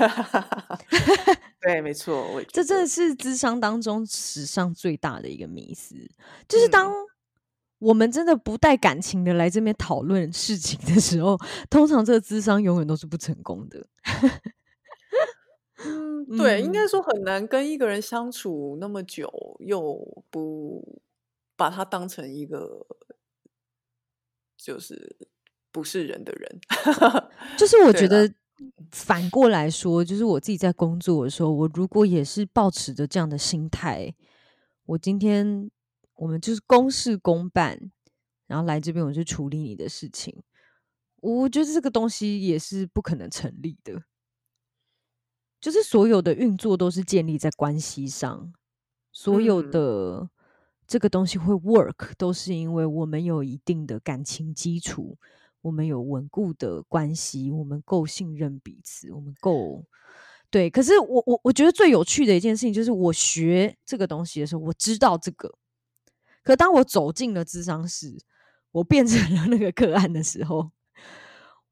[1.63, 5.95] 对，没错，我这真的是智商当中史上最大的一个迷思。
[6.47, 6.93] 就是当
[7.79, 11.39] 我们真的不带感情的来这边讨论事情的时候，
[11.71, 13.87] 通常这个智商永远都是不成功的。
[15.83, 21.01] 嗯，对，应该说很难跟一个人相处那么久，又不。
[21.59, 22.87] 把他当成一个
[24.57, 25.17] 就是
[25.73, 26.61] 不是人的人，
[27.59, 28.33] 就是我觉得
[28.93, 34.15] 反过来说，就是我自己在工作的时候，我如果也是保持着这样的心态，
[34.85, 35.69] 我今天
[36.15, 37.91] 我们就是公事公办，
[38.47, 40.41] 然后来这边我就处理你的事情，
[41.17, 44.05] 我觉得这个东西也是不可能成立的。
[45.61, 48.53] 就是所有的运作都是建立在关系上，
[49.11, 50.31] 所有的。
[50.89, 55.19] 这个东西会 work，都是因为我们有一定的感情基础，
[55.61, 59.85] 我们有稳固的关系，我们够信任彼此，我们够
[60.51, 60.71] 对。
[60.71, 65.53] 可是我我我觉得最有趣的一件事情就是，我学这个东西的时候，我知道这个，
[66.43, 68.17] 可当我走进了智商室，
[68.73, 70.71] 我变成了那个个案的时候，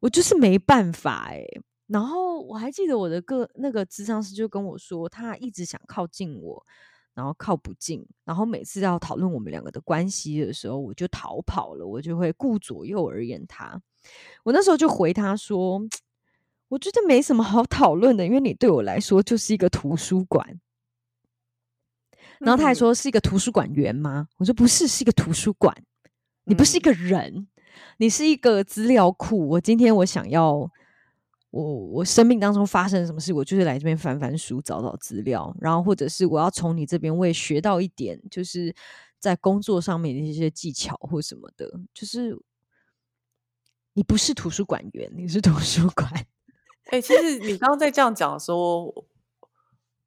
[0.01, 1.43] 我就是没办法哎。
[1.87, 6.67] 然后我还记得我的个那个智商师就跟我说，他一直想靠近我。
[7.17, 13.81] 然后靠不近，然后每次要讨论我们两个的关系的时候，我就逃跑了，我就会顾左右而言他。
[14.45, 15.81] 我那时候就回他说
[16.69, 20.61] ：“我觉得没什么好讨论的，因为你对我来说就是一个图书馆。”
[22.39, 25.75] 然后他还说：“是一个图书馆员吗？”我说：“不是，是一个图书馆。
[26.45, 27.49] 你不是一个人，
[27.97, 29.49] 你是一个资料库。
[29.49, 30.71] 我今天我想要。”
[31.57, 38.75] 我我生命当中发生了什么事，我就是来这边翻翻书，找找资料，然后或者是我要从你这边我也学到一点，就是
[39.19, 42.39] 在工作上面的一些技巧或什么的，就是
[43.95, 46.11] 你不是图书馆员，你是图书馆。
[46.91, 49.07] 哎、其实你刚刚在这样讲的时候，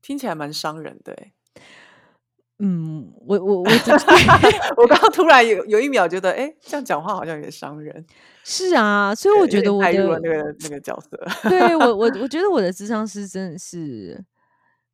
[0.02, 1.34] 听起来蛮伤人的、欸。
[2.62, 3.92] 嗯，我我我只
[4.78, 8.06] 我刚刚突然有有一秒觉得，哎、这样讲话好像有点伤人。
[8.52, 11.10] 是啊，所以我觉得我的那个那个角色。
[11.48, 14.26] 对我我我 觉得我的智商师真的是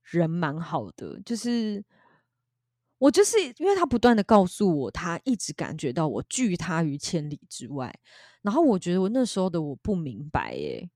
[0.04, 1.82] 人蛮好的，就是
[2.98, 7.98] 我就是因为他不断的告诉我，他一直感觉到我拒他于千里之外，
[8.41, 10.89] 然后我觉得我那时候的我不明白耶，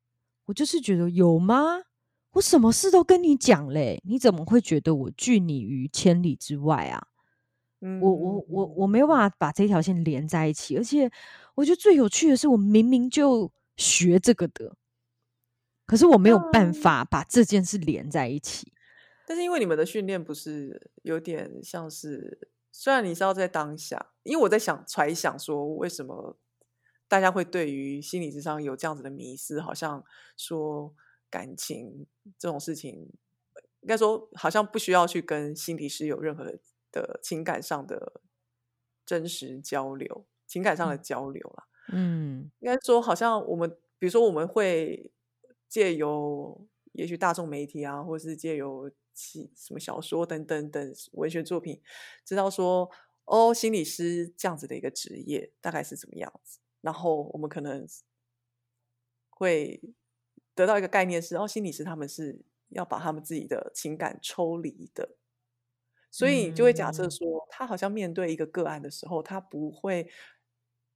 [0.43, 1.83] 我就是觉得有吗？
[2.31, 7.07] 我什么事都跟你讲嘞，你怎么会觉得我拒你于千里之外啊？
[7.81, 11.09] 嗯我我我我没有办法把这条线连在一起，而且
[11.55, 14.75] 我觉得最有趣的是，我明明就学这个的，
[15.85, 18.73] 可是我没有办嗯法把这件事连在一起。
[19.25, 26.37] 但是因为你们的训练不是有点像是，虽然你是要在当下，因为我在想揣想说，为什么
[27.07, 30.03] 大家会对于心理智商有这样子的迷失，好像
[30.35, 30.93] 说
[31.29, 33.07] 感情这种事情，
[33.81, 36.43] 应该说好像不需要去跟心理师有任何
[36.91, 38.21] 的的情感上的
[39.05, 41.67] 真实交流，情感上的嗯交流啦。
[41.91, 45.11] 嗯应该说，好像我们，比如说，我们会
[45.67, 51.81] 借由也许大众媒体啊，或是借由其什么小说等等等文学作品，
[52.23, 52.89] 知道说，
[53.25, 57.87] 哦，心理师这样子的一个职业大概是怎么样子，然后我们可能
[59.29, 59.81] 会
[60.53, 65.18] 得到一个概念是，哦，心理师他们是要把他们自己的情感抽离的。
[66.11, 70.09] 所以你就会假设嗯说，他好像面对一个个案的时候，他不会，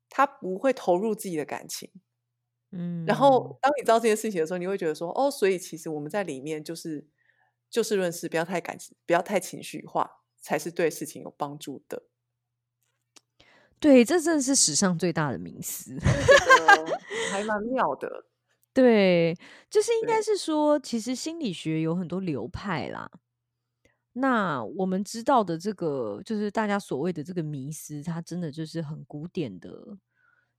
[0.10, 1.92] 他不会投入自己的感情。
[2.72, 7.08] 嗯，然后当你知道这件事情的时候，你会觉得说，哦，所以其实我们在里面就是
[7.70, 12.04] 就事论事，不要太感情，不要太情绪化，才是对事情有帮助的。
[13.80, 16.00] 对，这真的是史上最大的迷思。
[16.00, 17.00] 觉得
[17.30, 18.26] 还蛮妙的。
[18.74, 19.38] 对，
[19.70, 23.12] 就是应该是说，其实心理学有很多流派啦。
[24.16, 29.98] 那我们知道的这个，就是大家所谓的这个迷思，它真的就是很古典的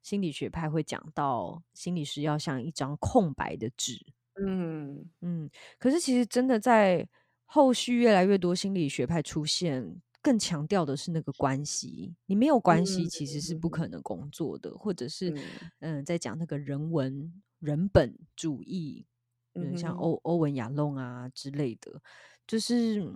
[0.03, 4.05] 心理学派会讲到，心理师要像一张空白的纸。
[4.43, 7.09] 嗯嗯，可是其实真的在
[7.45, 12.13] 后续越来越多心理学派出现，更强调的是那个关系。
[12.27, 15.43] 你没有关系，其实是不可能工作的，或者是嗯
[15.79, 19.07] 嗯，在讲那个人文人本主义，
[19.53, 22.03] 嗯，像欧欧文亚龙啊之类的，
[22.49, 23.15] 就是。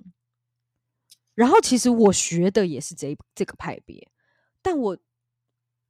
[1.38, 4.10] 然后其实我学的也是这这个派别，
[4.60, 4.98] 但我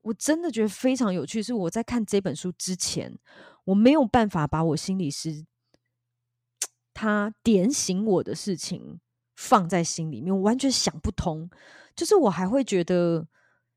[0.02, 3.18] 我真的觉得非常有趣，是我在看这本书之前，
[3.64, 5.46] 我没有办法把我心理师
[6.92, 9.00] 他点醒我的事情
[9.36, 11.48] 放在心里面，我完全想不通。
[11.96, 13.26] 就是我还会觉得，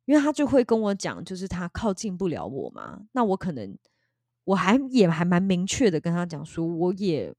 [0.03, 3.77] 因为他就会跟我讲，就是他靠近不了我嘛，那我可能
[4.43, 7.33] 我还也还蛮明确的跟他讲说，我也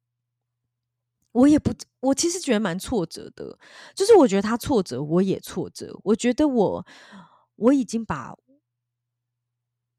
[1.32, 3.58] 我也不，我其实觉得蛮挫折的，
[3.94, 6.86] 就是我觉得他挫折，我也挫折，我觉得我
[7.56, 8.34] 我已经把。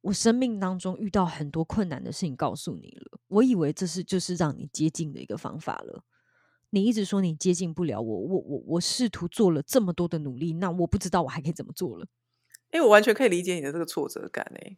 [0.01, 3.19] 我生命当中遇到很多困难的事情，告诉你了。
[3.29, 6.03] 我以为这是就是让你接近的一个方法了。
[6.71, 12.05] 你一直说你接近不了我，我我我试图做了这么多的努力，那我不知道我还可以怎么做了。
[12.71, 14.75] 哎、我完全可以理解你的这个挫折感哎、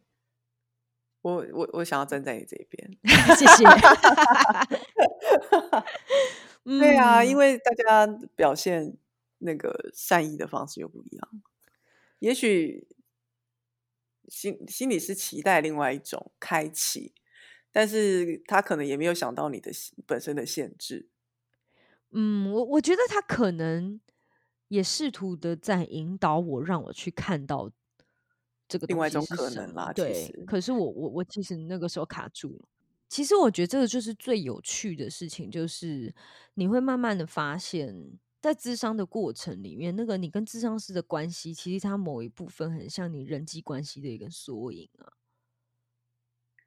[1.34, 2.98] 我我我想要站在你这边。
[3.36, 3.64] 谢谢。
[6.64, 8.96] 对啊，因为为大家表现
[9.38, 11.42] 那个善意的方式又不一样。
[12.18, 12.88] 也许
[14.28, 17.14] 心心里是期待另外一种开启，
[17.70, 19.70] 但是他可能也没有想到你的
[20.06, 21.08] 本身的限制。
[22.10, 24.00] 嗯，我我觉得他可能
[24.68, 27.70] 也试图的在引导我，让我去看到
[28.68, 32.68] 这个另外一种可能啦其对，可是我我我其实那个时候卡住了。
[33.08, 36.12] 其实我觉得这个就是最有趣的事情，就是
[36.54, 45.12] 你会慢慢的发现，在智商的过程里面，那个你跟智商师的关系，其实它某一部分很像你人际关系的一个缩影啊。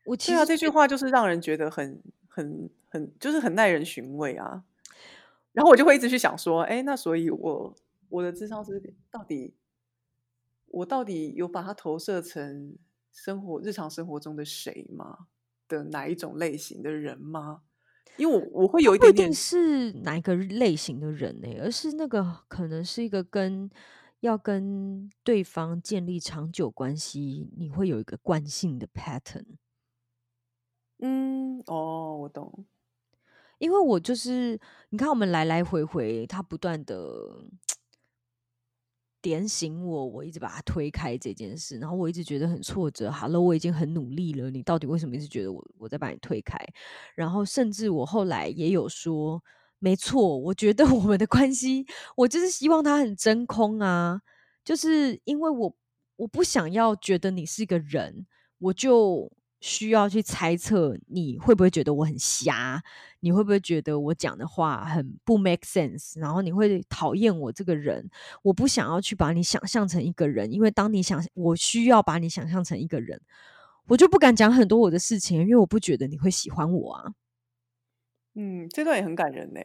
[0.05, 4.63] 我其对啊，实这句话就是让人觉得很很很，就是很耐人寻味啊。
[5.51, 7.75] 然后我就会一直去想说，哎，那所以我
[8.07, 9.53] 我的智商是到底，
[10.69, 12.77] 我到底有把它投射成
[13.11, 15.27] 生活日常生活中的谁吗？
[15.67, 17.61] 的哪一种类型的人吗？
[18.17, 23.69] 因为我我会有一不一定点点，是哪一个类型的人呢、而是那个可能是一个跟
[24.21, 29.45] 要跟对方建立长久关系，你会有一个惯性的 pattern。
[30.97, 32.65] 嗯，哦，我懂，
[33.59, 34.59] 因为我就是
[34.89, 37.45] 你看，我们来来回回，他不断的
[39.21, 43.11] 点醒我，我一直把它推开这件事，然后我一直觉得很挫折。
[43.11, 46.57] 好了，我已经很努力了，你到底为什么一直觉得我我在把你推开？
[47.15, 49.43] 然后甚至我后来也有说，
[49.79, 54.21] 没错，我觉得 我们的关系，我就是希望它很真空啊，
[54.63, 55.75] 就是因为我
[56.17, 58.25] 我不想要觉得你是一个人，
[58.59, 59.31] 我就。
[59.61, 62.81] 需要去猜测你会不会觉得我很瞎，
[63.19, 68.09] 你会不会觉得我讲的话很不 make sense，然后你会讨厌我这个人。
[68.41, 73.21] 我不想要去把你想象成一个人，因为当你想我需要把你想象成一个人，
[73.87, 77.13] 我就不敢讲很多我的事情，因为我不觉得你会喜欢我啊。
[78.35, 79.59] 嗯，这段也很感人呢。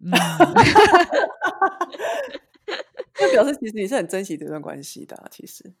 [0.00, 0.10] 嗯，
[3.14, 5.72] 就表示其实你是很珍惜这段关系的，其实。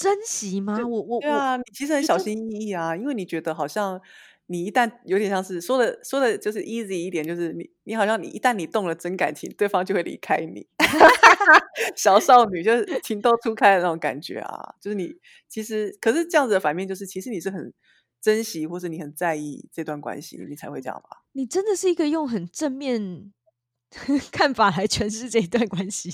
[0.00, 0.78] 珍惜吗？
[0.82, 4.00] 我我对啊，你其实很小心翼翼啊，因为你觉得好像
[4.46, 10.66] 你一旦有点像是说的说的，就是 easy 一点，就是你你好像你一旦你动了真感情，对方就会离开你。
[11.94, 15.14] 小少女就是情窦初开的那种感觉啊，就是你
[15.48, 17.72] 其实可是这样子的反面就是，其实你是很
[18.22, 21.24] 珍惜或者你很在意这段关系，你才会这样吧？
[21.32, 23.32] 你真的是一个用很正面
[24.32, 26.10] 看法来诠释这一段关系。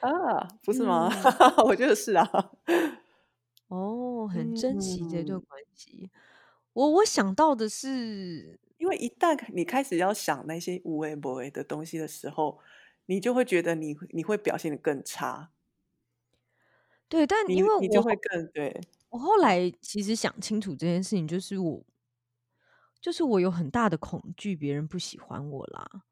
[0.00, 1.10] 啊，不是吗？
[1.66, 2.24] 我觉得是啊。
[3.68, 6.10] 哦，很珍惜这段关系。
[6.72, 12.58] 我我想到的是，因为一旦你开始要想那些无为不为的东西的时候，
[13.06, 15.50] 你就会觉得你你会表现的更差。
[17.08, 18.80] 对，但因为你就会更对。
[19.10, 21.84] 我后来其实想清楚这件事情，就是我，
[23.00, 26.04] 就是我有很大的恐惧别人不喜欢我啦。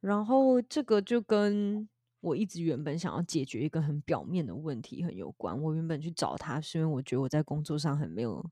[0.00, 1.88] 然后这个就跟。
[2.26, 5.56] 我一直原本想要解决一个很表面的问题很有关。
[5.62, 8.44] 我原本去找他，是因为我觉得我在工作上很没有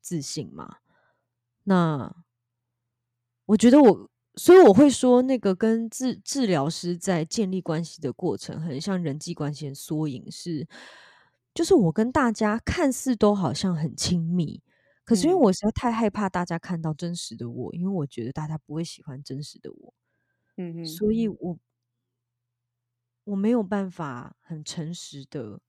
[0.00, 0.78] 自信嘛。
[1.62, 2.12] 那
[3.46, 10.28] 我觉得我，所以我会说，那个跟治治疗师在建立关系的过程，很像人际关系的缩影。
[10.28, 10.66] 是，
[11.54, 14.60] 就是我跟大家看似都好像很亲密，
[15.04, 19.94] 可是因为我实在太害怕大家看到真实的我，因为我觉得大家不会喜欢真实的我。
[20.56, 21.56] 嗯嗯，所以我。
[23.30, 25.60] 我没有办法很诚实的，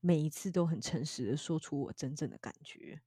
[0.00, 3.02] 每一次都很诚实的说出我真正的感觉。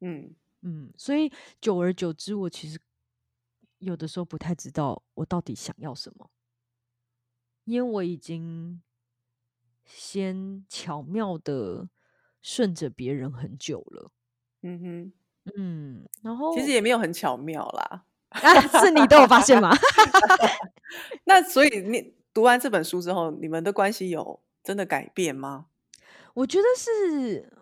[0.00, 2.80] 嗯嗯，所以久而久之，我其实
[3.78, 6.30] 有的时候不太知道我到底想要什么，
[7.62, 8.82] 因为我已经
[9.84, 11.88] 先巧妙的
[12.42, 14.10] 顺着别人很久了。
[14.62, 15.12] 嗯哼，
[15.54, 18.04] 嗯，然后其实也没有很巧妙啦，
[18.82, 19.70] 是你都有发现吗？
[21.22, 22.23] 那所以你。
[22.34, 25.68] 读完这本书之后，你们的关系有真的改变吗？
[26.34, 27.52] 我觉得是，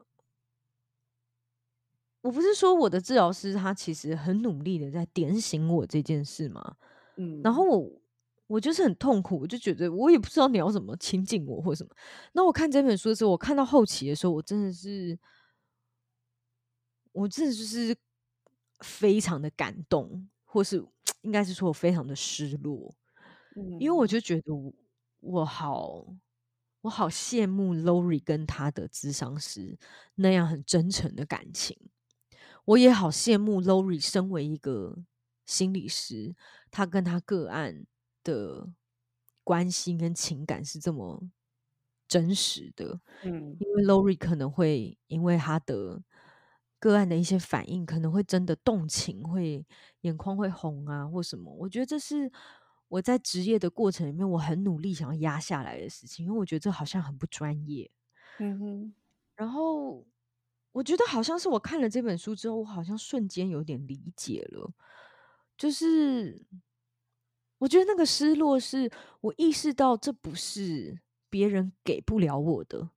[2.23, 6.77] 我不是说我的治疗师他其实很努力的在点醒我这件事吗？
[7.17, 8.01] 嗯，然后我
[8.47, 11.95] 我就是很痛苦，我就觉得我也不知道你要怎么亲近我或什么。
[12.33, 15.19] 那我看这本书的时候，我看到后期的时候，我真的是，
[17.13, 17.95] 我真的就是
[18.81, 20.83] 非常的感动，或是
[21.21, 22.95] 应该是说我非常的失落。
[23.79, 24.73] 因为我就觉得我
[25.21, 26.07] 我好
[26.81, 29.79] 我好羡慕 Lori 跟他的智商师
[30.15, 31.79] 那样很真诚的感情，
[32.65, 34.99] 我也好羡慕 Lori 身为一个
[35.45, 36.35] 心理师，
[36.71, 37.85] 他跟他个案
[38.25, 38.69] 的
[39.45, 41.23] 关心跟情感是这么
[42.09, 43.01] 真实的。
[43.23, 46.03] 嗯，因为 Lori 可能会因为他的
[46.79, 49.65] 个案的一些反应，可能会真的动情，会
[50.01, 51.53] 眼眶会红啊，或什么。
[51.53, 52.33] 我觉得这是。
[52.93, 57.91] 我在职业的过程里面，我很努力想要压下来的事情，因为我觉得这好像很不专业。
[58.39, 58.95] 嗯哼。
[59.35, 60.07] 然后
[60.73, 64.71] 我觉得好像是我看了这本书之后，我好像瞬间有点理解了。
[65.57, 66.45] 就是
[67.57, 72.91] 我觉得那个失落，是我意识到这不是别人给不了我的，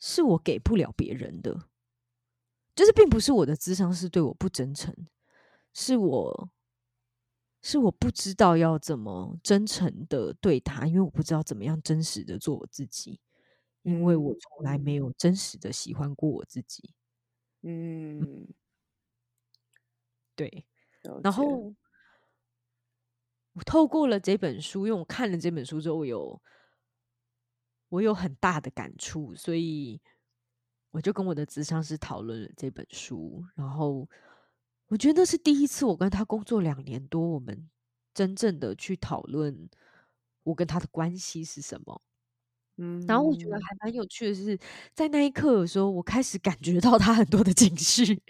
[0.00, 1.68] 是我给不了别人的。
[2.74, 4.92] 就是并不是我的智商是对我不真诚，
[5.72, 6.50] 是我。
[7.64, 13.20] 是我不知道要怎么真诚的对他，因为我不知道怎么样真实的做我自己，
[13.82, 16.92] 因为我从来没有真实的喜欢过我自己。
[17.62, 18.48] 嗯，
[20.34, 20.66] 对。
[21.22, 21.72] 然后
[23.52, 26.42] 我透过了这本书，因为我看了这本书之后，我有
[27.90, 30.00] 我有很大的感触，所以
[30.90, 34.08] 我就跟我的咨商师讨论了这本书，然后。
[34.92, 37.70] 我觉得那是第一次，我跟他工作两年多，我们
[38.12, 39.70] 真正的去讨论
[40.42, 42.02] 我跟他的关系是什么。
[42.76, 44.58] 嗯，然后我觉得还蛮有趣的是，
[44.92, 48.22] 在那一刻的时候，我开始感觉到他很多的情绪。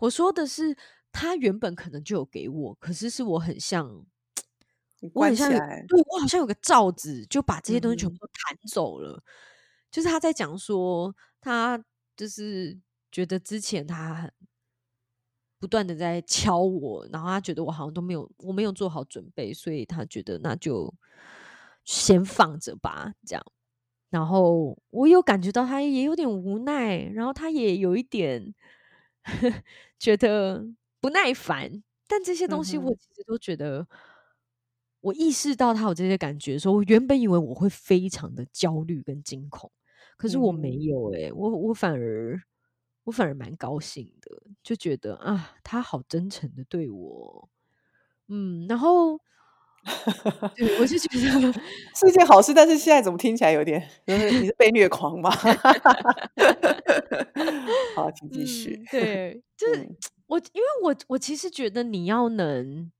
[0.00, 0.76] 我说的是，
[1.10, 4.04] 他原本可能就有给我，可是是我很像
[5.14, 5.58] 我很像对，
[6.10, 9.24] 我好像有个罩子，就把这些东西全部都弹走了。
[9.90, 11.82] 就是他在讲说，他
[12.14, 12.78] 就是
[13.10, 14.30] 觉得之前他很
[15.62, 20.92] 不断的在敲我，然后他觉得我好像都没有我没有做好准备，所以他觉得那就
[21.84, 23.44] 先放着吧，这样。
[24.10, 28.52] 然后我有感觉到他也有点无奈，然后他也有一点
[30.00, 30.66] 觉得
[31.00, 33.86] 不耐烦，但这些东西我其实都觉得，
[35.02, 39.70] 我意识到他有这些感觉的时候，我原本以为我会非常的焦虑跟惊恐，
[40.16, 42.40] 可是我没有诶、我我反而
[43.04, 47.48] 我反而蛮高兴的，就觉得啊，他好真诚的对我，
[48.28, 49.18] 嗯，然后
[50.54, 51.52] 对我就觉得，
[51.94, 55.30] 是一件好事，但是现在怎么听起来有点，就是你是被虐狂吗？
[57.96, 58.76] 好，请继续。
[58.76, 59.96] 嗯，对，就是嗯
[60.28, 62.90] 我，因为我我其实觉得你要能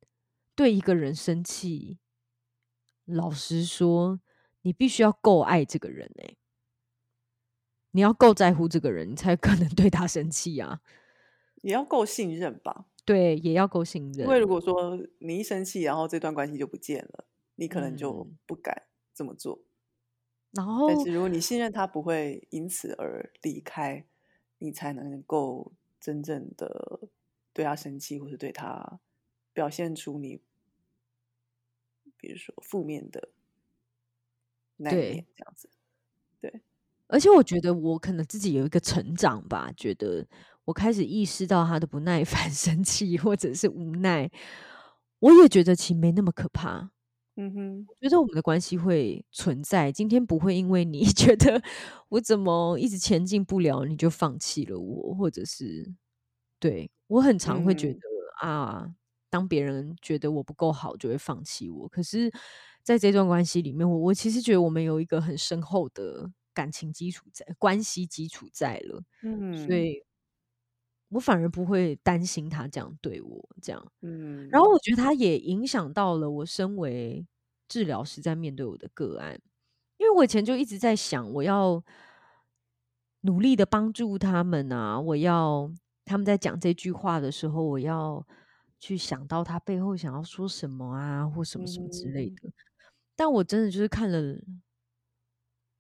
[0.55, 1.99] 对一个人生气，
[3.05, 4.21] 老实说，
[4.63, 6.37] 你必须要够爱这个人诶、
[7.93, 10.81] 你要够在乎这个人，你才可能 对他生气啊。
[11.63, 14.49] 也要够信任吧，对，也要够信任因为如。
[14.49, 17.25] 果说你一生气，然后这段关系就不见了，
[17.55, 19.63] 你可能就嗯，不敢这么做。
[20.51, 24.05] 然后但是如果你信任他不会因此而离开，
[24.59, 27.09] 你才能够真正的
[27.53, 28.99] 对他生气，或是对他
[29.53, 30.43] 表现出你，
[32.17, 33.29] 比如说负面的
[34.77, 35.71] 那一面，对，这样子。
[36.41, 36.61] 对，
[37.13, 40.27] 而且我觉得我可能自己有一个成长吧，觉得
[40.65, 44.31] 我开始意识到他的不耐烦、 生气或者是无奈，
[45.21, 46.91] 我也觉得其实没那么可怕。
[47.37, 51.63] 嗯哼，觉得我们的关系会存在，今天不会因为你 觉得
[52.09, 55.95] 我怎么一直前进不了，你就放弃了我，或者是
[56.61, 58.01] 对我很常会觉得
[58.43, 58.89] 嗯啊，
[59.31, 61.89] 当别人觉得我不够好，就会放弃我。
[61.89, 62.31] 可是，
[62.85, 69.03] 在这段关系里面，我我其实觉得我们有一个很深厚的感情基础在，关系基础在了，
[69.67, 69.71] 所嗯。
[69.71, 70.05] 以
[71.09, 73.93] 我反而不会担心他这样对我这样。
[74.51, 74.73] 然后嗯。
[74.73, 77.27] 我觉得他也影响到了我身为
[77.69, 79.39] 治疗师在面对我的个案，
[79.99, 81.85] 因为我以前就一直在想，我要
[83.23, 85.71] 努力的帮助他们啊，我要
[86.05, 88.27] 他们在讲这句话的时候，我要
[88.81, 92.35] 去想到他背后想要说什么啊，或什么什么之类嗯。
[92.37, 92.53] 的。
[93.15, 94.19] 但我真的就是看了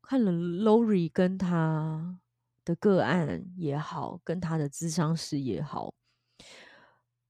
[0.03, 2.18] 看了 Lori 跟他
[2.64, 5.94] 的个案也好，跟他的咨商师也好，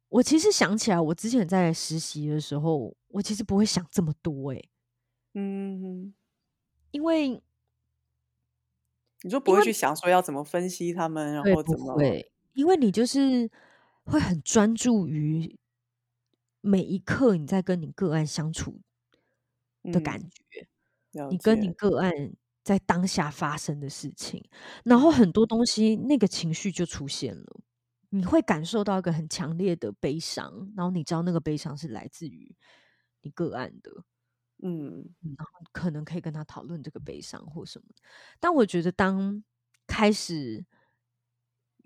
[0.09, 4.69] 我其实想起来，我之前在实习的时候，我其实不会想这么多诶、
[5.35, 6.15] 嗯哼，
[6.91, 7.43] 因为
[9.23, 13.51] 你就不会去想说要怎么分析他们，然后怎么会，因为你就是
[14.05, 15.57] 会很专注于
[16.61, 18.81] 每一刻你在跟你个案相处
[19.85, 20.69] 的感嗯觉，
[21.13, 22.13] 了你跟你，个案
[22.65, 24.43] 在当下发生的事情，
[24.85, 27.61] 然后很多东西那个情绪就出现了，
[28.11, 32.55] 你会感受到一个很强烈的悲伤，然后你知道那个悲伤是来自于
[33.23, 33.91] 你个案的，
[34.63, 34.89] 嗯。
[35.23, 37.87] 嗯然后可能可以跟他讨论这个悲伤或什么。
[38.41, 39.43] 但我觉得，当
[39.87, 40.65] 开始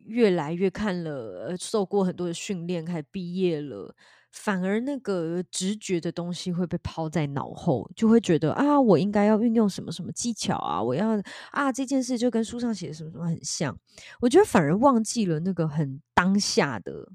[0.04, 3.94] 越来越看了，呃，受过很多的训练，开始毕业了，
[4.36, 11.20] 反而那个直觉的东西会被抛在脑后，就会觉得啊，我应该要运用什么什么技巧啊，我要
[11.50, 13.76] 啊这件事就跟书上写的什么什么很像。
[14.20, 17.08] 我觉得反而忘记了那个很当下的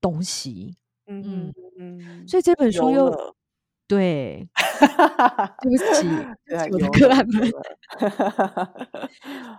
[0.00, 0.76] 东西。
[1.06, 3.10] 嗯嗯，嗯，所以这本书又
[3.88, 4.48] 对，
[5.60, 6.08] 对不起，
[6.70, 7.50] 我的有了，个案们。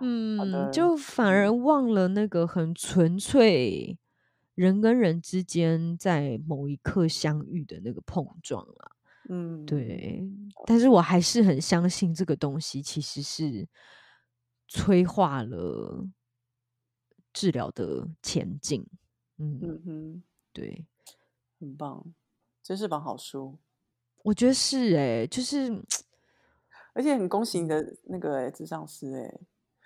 [0.00, 3.96] 嗯，就反而嗯忘了那个很纯粹
[4.56, 8.90] 人跟人之间在某一刻相遇的那个碰撞啊。
[9.28, 10.24] 嗯，对，
[10.66, 13.68] 但是我还是很相信这个东西其实是
[14.68, 16.06] 催化了
[17.32, 18.86] 治疗的前进。
[19.38, 20.86] 嗯，嗯哼，对，
[21.60, 22.14] 很棒，
[22.62, 23.58] 真是本好书，
[24.22, 25.70] 我觉得是诶、就是
[26.94, 29.40] 而且很恭喜你的那个诶咨商师诶，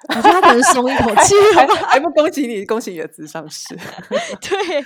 [0.09, 1.89] 我觉得他可能松一口气还了吧。
[1.93, 3.77] 还不恭喜你，恭喜你的智商师，
[4.41, 4.83] 对，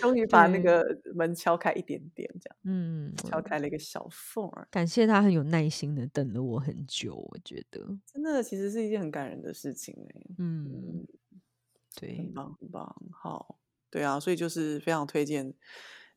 [0.00, 0.84] 终于把那对个
[1.14, 7.80] 门敲开一点点，这样嗯，敲开了一个小缝儿，感谢他很有耐心的等了我很久，我觉得，
[8.12, 10.20] 真的其实是一件很感人的事情哎。
[10.38, 11.06] 嗯，嗯，
[11.94, 13.58] 对很，棒，很棒，好，
[13.90, 15.54] 对啊，所以就是非常推荐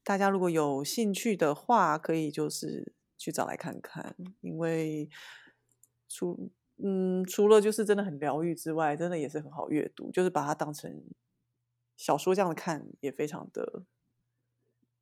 [0.03, 5.09] 大家，如果有兴趣的话，可以就是去找来看看，因为
[6.07, 6.51] 除
[6.83, 11.03] 嗯除了就是真的很疗愈之外，真的也是很好阅读，就是把它当成
[11.97, 13.83] 小说这样看，也非常的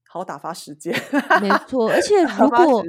[0.08, 0.94] 好打发时间。
[1.42, 2.86] 没错，而且如果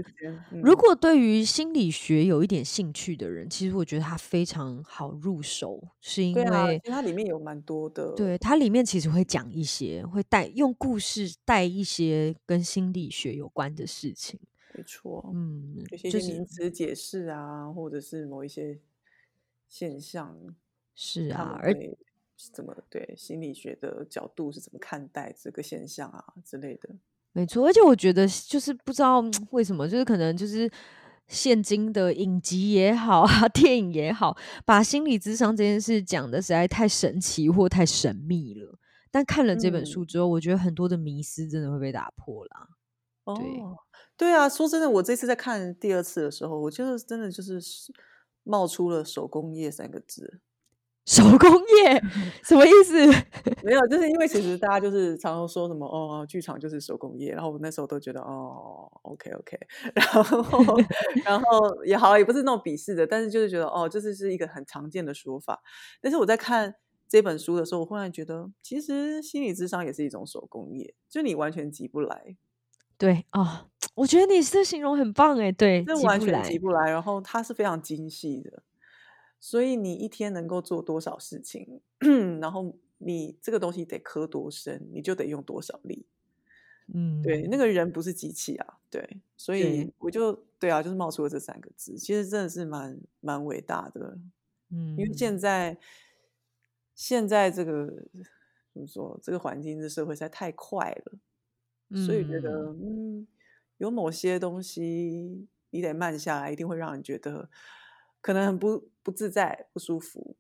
[0.63, 14.39] 如嗯，果对于心理学有一点兴趣的人，其实我觉得它非常好入手，是因为它里面有蛮多的，对它里面其实会讲一些，会带用故事带一些跟心理学有关的事情。
[14.75, 18.79] 没错，嗯，有些名词解释啊，或者是某一些
[19.69, 20.37] 现象，
[20.95, 21.73] 是啊，而
[22.53, 26.91] 怎么对心理学的角度是怎么看待这个现象啊之类的。
[27.33, 30.71] 没错，而且我觉得就是不知道为什么，就是可能就是
[31.29, 38.79] 现今的影集也好啊， 电影也好，把心理智商这件事讲的实在太神奇或太神秘了。
[39.11, 42.69] 但看了这本书嗯，之后，我觉得很多的迷思真的会被打破啦。
[43.25, 43.79] 对，哦，
[44.17, 47.93] 对啊，说真的，我这次在看第二次的时候，我觉得真的就是是
[48.45, 50.41] 冒出了手工业三个字。
[51.07, 52.03] 手工业
[52.43, 52.97] 什么意思？
[53.63, 59.59] 没有，就是因为其实大家就是常常说什么哦，剧场就是手工业，然后我那时候都觉得哦，OK OK，
[59.95, 60.79] 然后
[61.27, 65.63] 然后也好，也不是那种鄙视的，但是就是觉得哦，这是是一个很常见的说法。
[66.01, 66.75] 但是我在看
[67.07, 72.35] 这本书的时候，我忽然觉得，其实心理智商也是一种手工业，就你完全急不来，
[72.99, 78.63] 对哦，我觉得你这形容很棒哎，对，这完全急不来然后它是非常精细的。
[79.41, 81.81] 所以你一天能够做多少事情，
[82.41, 86.07] 然后你这个东西得磕多深，你就得用多少力。
[86.95, 94.19] 嗯对，那嗯，个人不是机器啊，对，所，以我就对啊，就是冒出了这三个字，其实真的是蛮蛮伟大的，
[94.71, 95.15] 嗯因为嗯。
[95.15, 95.77] 现在
[96.95, 97.87] 现在这个
[98.73, 101.19] 怎么说，这个环境这社会实在太快了，
[101.93, 103.27] 所以觉得嗯，嗯，
[103.79, 107.51] 有某些东西你得慢下来，一定会让人觉得
[108.21, 110.37] 可能很不不自在、不舒服、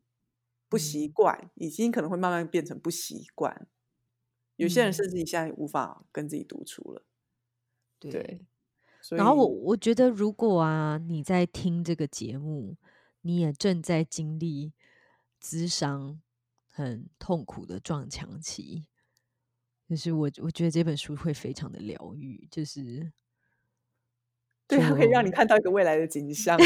[0.69, 1.09] 不习嗯。
[1.09, 3.69] 惯，已经可能会慢慢变成不习惯。
[4.57, 7.05] 有些人甚嗯，至你现在无法跟自己独处了，
[8.01, 8.41] 对，对。
[9.01, 12.77] 所然后我我觉得，如果啊你在听这个节目，
[13.23, 14.73] 你也正在经历
[15.43, 16.23] 咨商
[16.69, 18.87] 很痛苦的撞墙期，
[19.95, 23.13] 就是我我觉得这本书会非常的疗愈，就是
[24.67, 26.59] 对，它可以让你看到一个未来的景 象。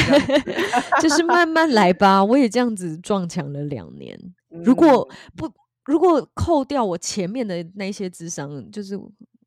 [1.02, 2.24] 就是慢慢来吧。
[2.24, 4.18] 我也这样子撞墙了两年，
[4.48, 5.52] 如果嗯，不
[5.84, 8.98] 如果扣掉我前面的那些智商，就是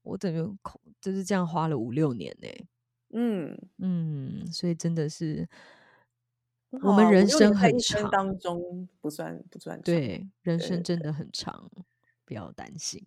[0.03, 2.47] 我等于扣就是这样花了五六年呢、
[3.13, 5.49] 嗯，嗯，所以真的是
[6.83, 11.71] 我们人生很长，当中不算不算长，对，人生真的很长，
[12.25, 13.03] 不要担心。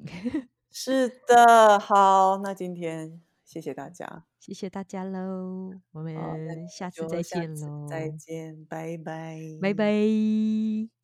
[0.76, 6.16] 是的，好，那今天谢谢大家，谢谢大家喽，我们
[6.68, 9.38] 下次再见喽再，见，拜拜。
[9.62, 11.03] 拜拜。